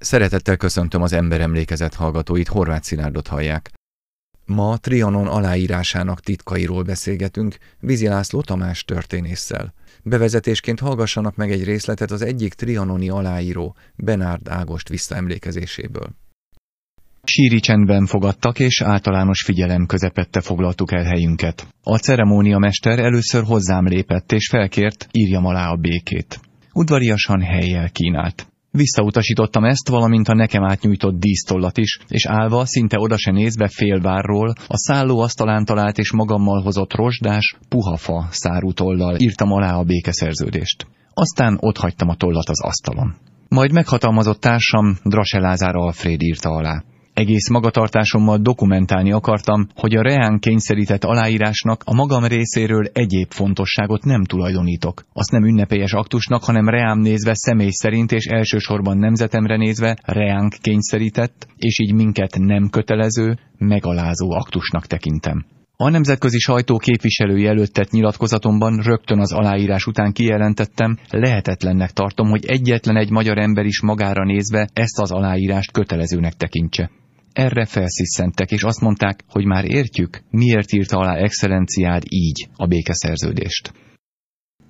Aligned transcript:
Szeretettel 0.00 0.56
köszöntöm 0.56 1.02
az 1.02 1.12
emberemlékezet 1.12 1.94
hallgatóit, 1.94 2.48
Horváth 2.48 2.84
Szilárdot 2.84 3.26
hallják. 3.26 3.70
Ma 4.46 4.76
Trianon 4.76 5.26
aláírásának 5.26 6.20
titkairól 6.20 6.82
beszélgetünk 6.82 7.56
Vizi 7.80 8.06
László 8.06 8.40
Tamás 8.40 8.84
történésszel. 8.84 9.74
Bevezetésként 10.02 10.80
hallgassanak 10.80 11.36
meg 11.36 11.50
egy 11.50 11.64
részletet 11.64 12.10
az 12.10 12.22
egyik 12.22 12.54
trianoni 12.54 13.08
aláíró, 13.08 13.76
Benárd 13.96 14.48
Ágost 14.48 14.88
visszaemlékezéséből. 14.88 16.08
Síri 17.22 17.60
csendben 17.60 18.06
fogadtak, 18.06 18.58
és 18.58 18.82
általános 18.82 19.42
figyelem 19.42 19.86
közepette 19.86 20.40
foglaltuk 20.40 20.92
el 20.92 21.04
helyünket. 21.04 21.66
A 21.82 21.98
ceremóniamester 21.98 22.98
először 22.98 23.42
hozzám 23.42 23.86
lépett, 23.86 24.32
és 24.32 24.48
felkért, 24.48 25.06
írjam 25.12 25.46
alá 25.46 25.70
a 25.70 25.76
békét. 25.76 26.40
Udvariasan 26.72 27.40
helyjel 27.40 27.90
kínált. 27.90 28.49
Visszautasítottam 28.72 29.64
ezt, 29.64 29.88
valamint 29.88 30.28
a 30.28 30.34
nekem 30.34 30.64
átnyújtott 30.64 31.18
dísztollat 31.18 31.78
is, 31.78 31.98
és 32.08 32.26
állva, 32.26 32.64
szinte 32.64 32.98
oda 32.98 33.16
se 33.16 33.30
nézve 33.30 33.68
félvárról, 33.68 34.52
a 34.66 34.76
szálló 34.76 35.20
asztalán 35.20 35.64
talált 35.64 35.98
és 35.98 36.12
magammal 36.12 36.62
hozott 36.62 36.94
rozsdás, 36.94 37.56
puhafa 37.68 38.26
szárutollal 38.30 39.16
írtam 39.18 39.50
alá 39.50 39.74
a 39.74 39.84
békeszerződést. 39.84 40.86
Aztán 41.14 41.58
ott 41.60 41.76
hagytam 41.76 42.08
a 42.08 42.14
tollat 42.14 42.48
az 42.48 42.62
asztalon. 42.62 43.14
Majd 43.48 43.72
meghatalmazott 43.72 44.40
társam 44.40 44.98
Draselázár 45.04 45.74
Alfred 45.74 46.22
írta 46.22 46.50
alá. 46.50 46.82
Egész 47.20 47.48
magatartásommal 47.48 48.38
dokumentálni 48.38 49.12
akartam, 49.12 49.68
hogy 49.74 49.96
a 49.96 50.02
reán 50.02 50.38
kényszerített 50.38 51.04
aláírásnak 51.04 51.82
a 51.84 51.94
magam 51.94 52.24
részéről 52.24 52.90
egyéb 52.92 53.30
fontosságot 53.30 54.04
nem 54.04 54.24
tulajdonítok. 54.24 55.04
Azt 55.12 55.30
nem 55.30 55.44
ünnepélyes 55.44 55.92
aktusnak, 55.92 56.44
hanem 56.44 56.68
reám 56.68 56.98
nézve 56.98 57.32
személy 57.34 57.70
szerint 57.70 58.12
és 58.12 58.24
elsősorban 58.24 58.98
nemzetemre 58.98 59.56
nézve 59.56 59.96
reánk 60.04 60.54
kényszerített, 60.60 61.46
és 61.56 61.78
így 61.78 61.94
minket 61.94 62.38
nem 62.38 62.68
kötelező, 62.70 63.38
megalázó 63.58 64.30
aktusnak 64.30 64.86
tekintem. 64.86 65.44
A 65.76 65.88
nemzetközi 65.88 66.38
sajtó 66.38 66.76
képviselői 66.76 67.46
előtt 67.46 67.72
tett 67.72 67.90
nyilatkozatomban 67.90 68.80
rögtön 68.82 69.18
az 69.18 69.32
aláírás 69.32 69.86
után 69.86 70.12
kijelentettem, 70.12 70.98
lehetetlennek 71.10 71.90
tartom, 71.90 72.28
hogy 72.28 72.44
egyetlen 72.46 72.96
egy 72.96 73.10
magyar 73.10 73.38
ember 73.38 73.64
is 73.64 73.80
magára 73.80 74.24
nézve 74.24 74.68
ezt 74.72 75.00
az 75.00 75.10
aláírást 75.10 75.72
kötelezőnek 75.72 76.32
tekintse. 76.32 76.90
Erre 77.32 77.66
felsziszentek, 77.66 78.50
és 78.50 78.62
azt 78.62 78.80
mondták, 78.80 79.24
hogy 79.28 79.44
már 79.44 79.64
értjük, 79.64 80.22
miért 80.30 80.72
írta 80.72 80.98
alá 80.98 81.14
excellenciád 81.14 82.02
így 82.08 82.48
a 82.56 82.66
békeszerződést 82.66 83.72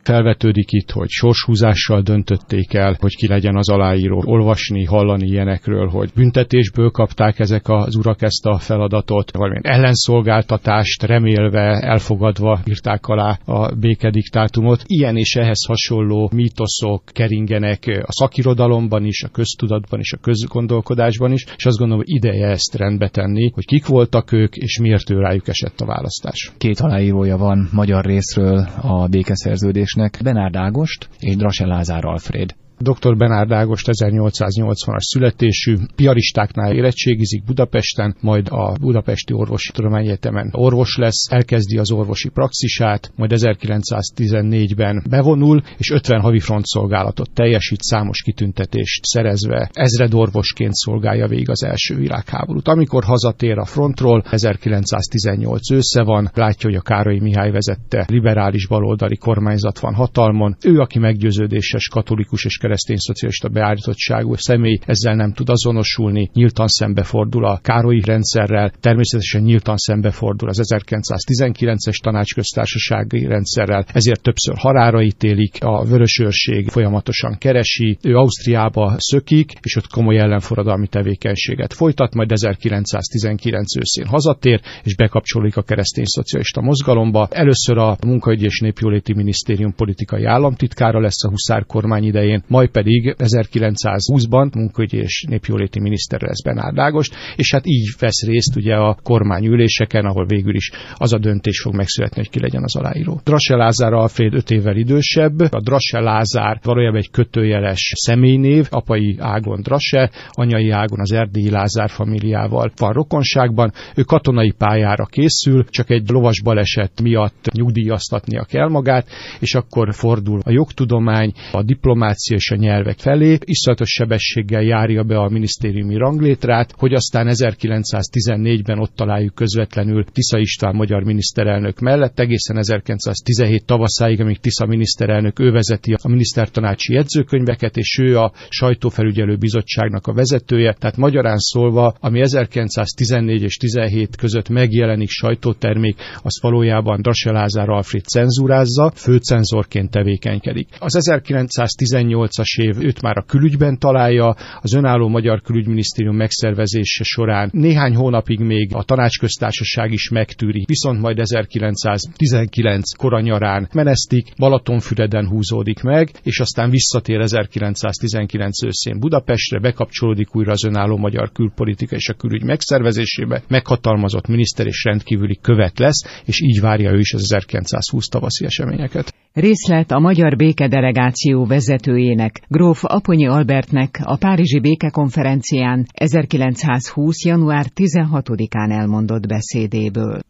felvetődik 0.03 0.73
itt, 0.73 0.91
hogy 0.91 1.09
sorshúzással 1.09 2.01
döntötték 2.01 2.75
el, 2.75 2.97
hogy 3.01 3.17
ki 3.17 3.27
legyen 3.27 3.56
az 3.56 3.69
aláíró. 3.69 4.23
Olvasni, 4.25 4.84
hallani 4.84 5.27
ilyenekről, 5.27 5.89
hogy 5.89 6.11
büntetésből 6.15 6.91
kapták 6.91 7.39
ezek 7.39 7.69
az 7.69 7.97
urak 7.97 8.23
ezt 8.23 8.47
a 8.47 8.59
feladatot, 8.59 9.31
valamilyen 9.37 9.77
ellenszolgáltatást 9.77 11.03
remélve, 11.03 11.81
elfogadva 11.81 12.61
írták 12.69 13.06
alá 13.06 13.39
a 13.45 13.75
békediktátumot. 13.75 14.83
Ilyen 14.87 15.17
és 15.17 15.34
ehhez 15.34 15.65
hasonló 15.67 16.31
mítoszok 16.34 17.03
keringenek 17.12 18.03
a 18.03 18.12
szakirodalomban 18.12 19.05
is, 19.05 19.23
a 19.23 19.28
köztudatban 19.28 20.01
is, 20.01 20.12
a 20.12 20.19
közgondolkodásban 20.23 21.33
is, 21.33 21.45
és 21.56 21.65
azt 21.65 21.78
gondolom, 21.78 22.05
hogy 22.05 22.15
ideje 22.15 22.47
ezt 22.47 22.75
rendbe 22.75 23.09
tenni, 23.09 23.51
hogy 23.55 23.65
kik 23.65 23.87
voltak 23.87 24.33
ők, 24.33 24.56
és 24.56 24.78
miért 24.78 25.11
ő 25.11 25.19
rájuk 25.19 25.48
esett 25.48 25.81
a 25.81 25.87
választás. 25.87 26.53
Két 26.59 26.81
aláírója 26.81 27.37
van 27.37 27.69
magyar 27.73 28.05
részről 28.05 28.69
a 28.83 29.09
békeszerződés 29.09 29.90
szerződésnek 29.91 30.21
Benárd 30.23 30.57
Ágost 30.57 31.09
és 31.19 31.37
Drase 31.37 31.67
Lázár 31.67 32.05
Alfred. 32.05 32.55
Dr. 32.83 33.17
Benárd 33.17 33.53
Ágost 33.53 33.86
1880-as 33.92 35.00
születésű, 35.00 35.77
piaristáknál 35.97 36.73
érettségizik 36.73 37.45
Budapesten, 37.45 38.17
majd 38.20 38.48
a 38.50 38.72
Budapesti 38.81 39.33
Orvosi 39.33 39.72
Tudományegyetemen 39.72 40.48
orvos 40.53 40.97
lesz, 40.97 41.31
elkezdi 41.31 41.78
az 41.78 41.91
orvosi 41.91 42.28
praxisát, 42.28 43.12
majd 43.16 43.32
1914-ben 43.34 45.05
bevonul, 45.10 45.62
és 45.78 45.91
50 45.91 46.21
havi 46.21 46.41
frontszolgálatot 46.41 47.31
teljesít, 47.34 47.81
számos 47.81 48.22
kitüntetést 48.22 49.05
szerezve, 49.05 49.71
ezredorvosként 49.72 50.75
szolgálja 50.75 51.26
végig 51.26 51.50
az 51.50 51.65
első 51.65 51.97
világháborút. 51.97 52.69
Amikor 52.69 53.05
hazatér 53.05 53.59
a 53.59 53.65
frontról, 53.65 54.22
1918 54.31 55.71
ősze 55.71 56.03
van, 56.03 56.31
látja, 56.34 56.69
hogy 56.69 56.78
a 56.78 56.82
Károly 56.82 57.19
Mihály 57.19 57.50
vezette 57.50 58.06
liberális 58.09 58.66
baloldali 58.66 59.16
kormányzat 59.16 59.78
van 59.78 59.94
hatalmon, 59.94 60.56
ő, 60.65 60.78
aki 60.78 60.99
meggyőződéses 60.99 61.88
katolikus 61.88 62.44
és 62.44 62.59
keresztény 62.70 62.97
szocialista 62.98 63.48
beállítottságú 63.48 64.34
személy 64.34 64.78
ezzel 64.86 65.14
nem 65.14 65.32
tud 65.32 65.48
azonosulni, 65.48 66.31
nyíltan 66.32 66.66
szembefordul 66.66 67.44
a 67.44 67.58
Károlyi 67.62 68.03
rendszerrel, 68.04 68.72
természetesen 68.81 69.42
nyíltan 69.42 69.76
szembefordul 69.76 70.48
az 70.48 70.60
1919-es 70.62 72.03
tanácsköztársasági 72.03 73.26
rendszerrel, 73.26 73.84
ezért 73.92 74.22
többször 74.22 74.56
halára 74.56 75.03
ítélik, 75.03 75.56
a 75.60 75.84
vörösőrség 75.84 76.69
folyamatosan 76.69 77.36
keresi, 77.38 77.98
ő 78.03 78.14
Ausztriába 78.14 78.94
szökik, 78.98 79.52
és 79.62 79.76
ott 79.76 79.87
komoly 79.87 80.19
ellenforradalmi 80.19 80.87
tevékenységet 80.87 81.72
folytat, 81.72 82.14
majd 82.14 82.32
1919 82.32 83.76
őszén 83.76 84.06
hazatér, 84.06 84.60
és 84.84 84.97
bekapcsolódik 84.97 85.56
a 85.56 85.62
keresztény 85.62 86.04
szocialista 86.06 86.60
mozgalomba. 86.60 87.28
Először 87.31 87.78
a 87.78 87.97
Munkaügyi 88.06 88.44
és 88.44 88.60
Népjóléti 88.60 89.14
Minisztérium 89.14 89.75
politikai 89.75 90.25
államtitkára 90.25 91.00
lesz 91.00 91.25
a 91.25 91.28
Huszár 91.28 91.66
kormány 91.66 92.04
idején, 92.04 92.42
majd 92.48 92.59
majd 92.60 92.72
pedig 92.72 93.15
1920-ban 93.19 94.54
munkaügyi 94.54 94.97
és 94.97 95.25
népjóléti 95.28 95.81
miniszter 95.81 96.21
lesz 96.21 96.43
Benárd 96.43 96.78
Ágost, 96.78 97.15
és 97.37 97.53
hát 97.53 97.66
így 97.66 97.88
vesz 97.98 98.26
részt 98.26 98.56
ugye 98.56 98.75
a 98.75 98.98
kormányüléseken, 99.03 100.04
ahol 100.04 100.26
végül 100.26 100.54
is 100.54 100.70
az 100.94 101.12
a 101.12 101.19
döntés 101.19 101.60
fog 101.60 101.75
megszületni, 101.75 102.16
hogy 102.16 102.31
ki 102.31 102.41
legyen 102.41 102.62
az 102.62 102.76
aláíró. 102.76 103.20
Drasse 103.25 103.56
Lázár 103.56 103.93
Alfred 103.93 104.34
5 104.34 104.50
évvel 104.50 104.76
idősebb, 104.76 105.41
a 105.41 105.60
Drasse 105.60 106.00
Lázár 106.00 106.59
valójában 106.62 106.99
egy 106.99 107.10
kötőjeles 107.10 107.93
személynév, 107.97 108.66
apai 108.70 109.16
ágon 109.19 109.60
Drasse, 109.62 110.10
anyai 110.31 110.70
ágon 110.70 111.00
az 111.00 111.12
erdélyi 111.12 111.50
Lázár 111.50 111.91
familiával 111.91 112.72
van 112.76 112.93
rokonságban, 112.93 113.72
ő 113.94 114.03
katonai 114.03 114.53
pályára 114.59 115.04
készül, 115.04 115.65
csak 115.65 115.91
egy 115.91 116.10
lovas 116.10 116.43
baleset 116.43 117.03
miatt 117.03 117.50
nyugdíjaztatnia 117.53 118.44
kell 118.44 118.69
magát, 118.69 119.06
és 119.41 119.54
akkor 119.54 119.94
fordul 119.94 120.41
a 120.44 120.50
jogtudomány, 120.50 121.32
a 121.53 121.62
diplomácia 121.62 122.37
és 122.37 122.50
a 122.50 122.56
nyelvek 122.56 122.99
felé, 122.99 123.38
iszonyatos 123.44 123.91
sebességgel 123.91 124.62
járja 124.62 125.03
be 125.03 125.19
a 125.19 125.28
minisztériumi 125.28 125.97
ranglétrát, 125.97 126.75
hogy 126.77 126.93
aztán 126.93 127.27
1914-ben 127.31 128.78
ott 128.78 128.94
találjuk 128.94 129.34
közvetlenül 129.34 130.05
Tisza 130.05 130.38
István 130.38 130.75
magyar 130.75 131.03
miniszterelnök 131.03 131.78
mellett, 131.78 132.19
egészen 132.19 132.59
1917 132.59 133.65
tavaszáig, 133.65 134.21
amíg 134.21 134.38
Tisza 134.38 134.66
miniszterelnök 134.66 135.38
ő 135.38 135.50
vezeti 135.50 135.93
a 136.03 136.09
minisztertanácsi 136.09 136.93
jegyzőkönyveket, 136.93 137.77
és 137.77 137.99
ő 137.99 138.19
a 138.19 138.33
sajtófelügyelő 138.49 139.37
bizottságnak 139.37 140.06
a 140.06 140.12
vezetője, 140.12 140.72
tehát 140.72 140.97
magyarán 140.97 141.38
szólva, 141.38 141.94
ami 142.00 142.21
1914 142.21 143.43
és 143.43 143.56
17 143.56 144.17
között 144.17 144.49
megjelenik 144.49 145.09
sajtótermék, 145.09 145.97
az 146.22 146.41
valójában 146.43 147.00
Drase 147.03 147.49
Alfred 147.65 148.05
cenzúrázza, 148.05 148.93
főcenzorként 148.94 149.91
tevékenykedik. 149.91 150.69
Az 150.78 150.97
1918 150.97 152.38
2008-as 152.41 152.62
év 152.62 152.84
őt 152.84 153.03
már 153.03 153.17
a 153.17 153.23
külügyben 153.23 153.78
találja, 153.78 154.37
az 154.61 154.73
önálló 154.73 155.09
Magyar 155.09 155.41
Külügyminisztérium 155.41 156.17
megszervezése 156.17 157.05
során 157.05 157.51
néhány 157.53 157.95
hónapig 157.95 158.39
még 158.39 158.75
a 158.75 158.84
tanácsköztársaság 158.84 159.93
is 159.93 160.09
megtűri, 160.09 160.65
viszont 160.67 161.00
majd 161.00 161.19
1919 161.19 162.97
koranyarán 162.97 163.69
menesztik, 163.73 164.27
Balatonfüreden 164.37 165.29
húzódik 165.29 165.83
meg, 165.83 166.11
és 166.23 166.41
aztán 166.41 166.71
visszatér 166.71 167.21
1919 167.21 168.65
őszén 168.65 168.99
Budapestre, 168.99 169.59
bekapcsolódik 169.59 170.37
újra 170.37 170.53
az 170.53 170.65
önálló 170.65 170.97
magyar 170.97 171.32
külpolitika 171.32 171.97
és 171.97 172.09
a 172.09 172.14
külügy 172.14 172.43
megszervezésébe, 172.44 173.43
meghatalmazott 173.49 174.26
miniszter 174.26 174.67
és 174.67 174.85
rendkívüli 174.85 175.38
követ 175.43 175.79
lesz, 175.79 176.23
és 176.25 176.41
így 176.41 176.61
várja 176.61 176.91
ő 176.91 176.99
is 176.99 177.12
az 177.12 177.23
1920 177.23 178.06
tavaszi 178.06 178.44
eseményeket. 178.44 179.14
Részlet 179.32 179.91
a 179.91 179.99
Magyar 179.99 180.37
Békedelegáció 180.37 181.47
vezetőjének, 181.47 182.19
gróf 182.49 182.81
Aponyi 182.82 183.26
Albertnek 183.26 184.00
a 184.02 184.17
Párizsi 184.17 184.61
Békekonferencián 184.61 185.87
1920. 185.93 187.25
január 187.25 187.67
16-án 187.75 188.72
elmondott 188.72 189.26
beszédéből. 189.26 190.20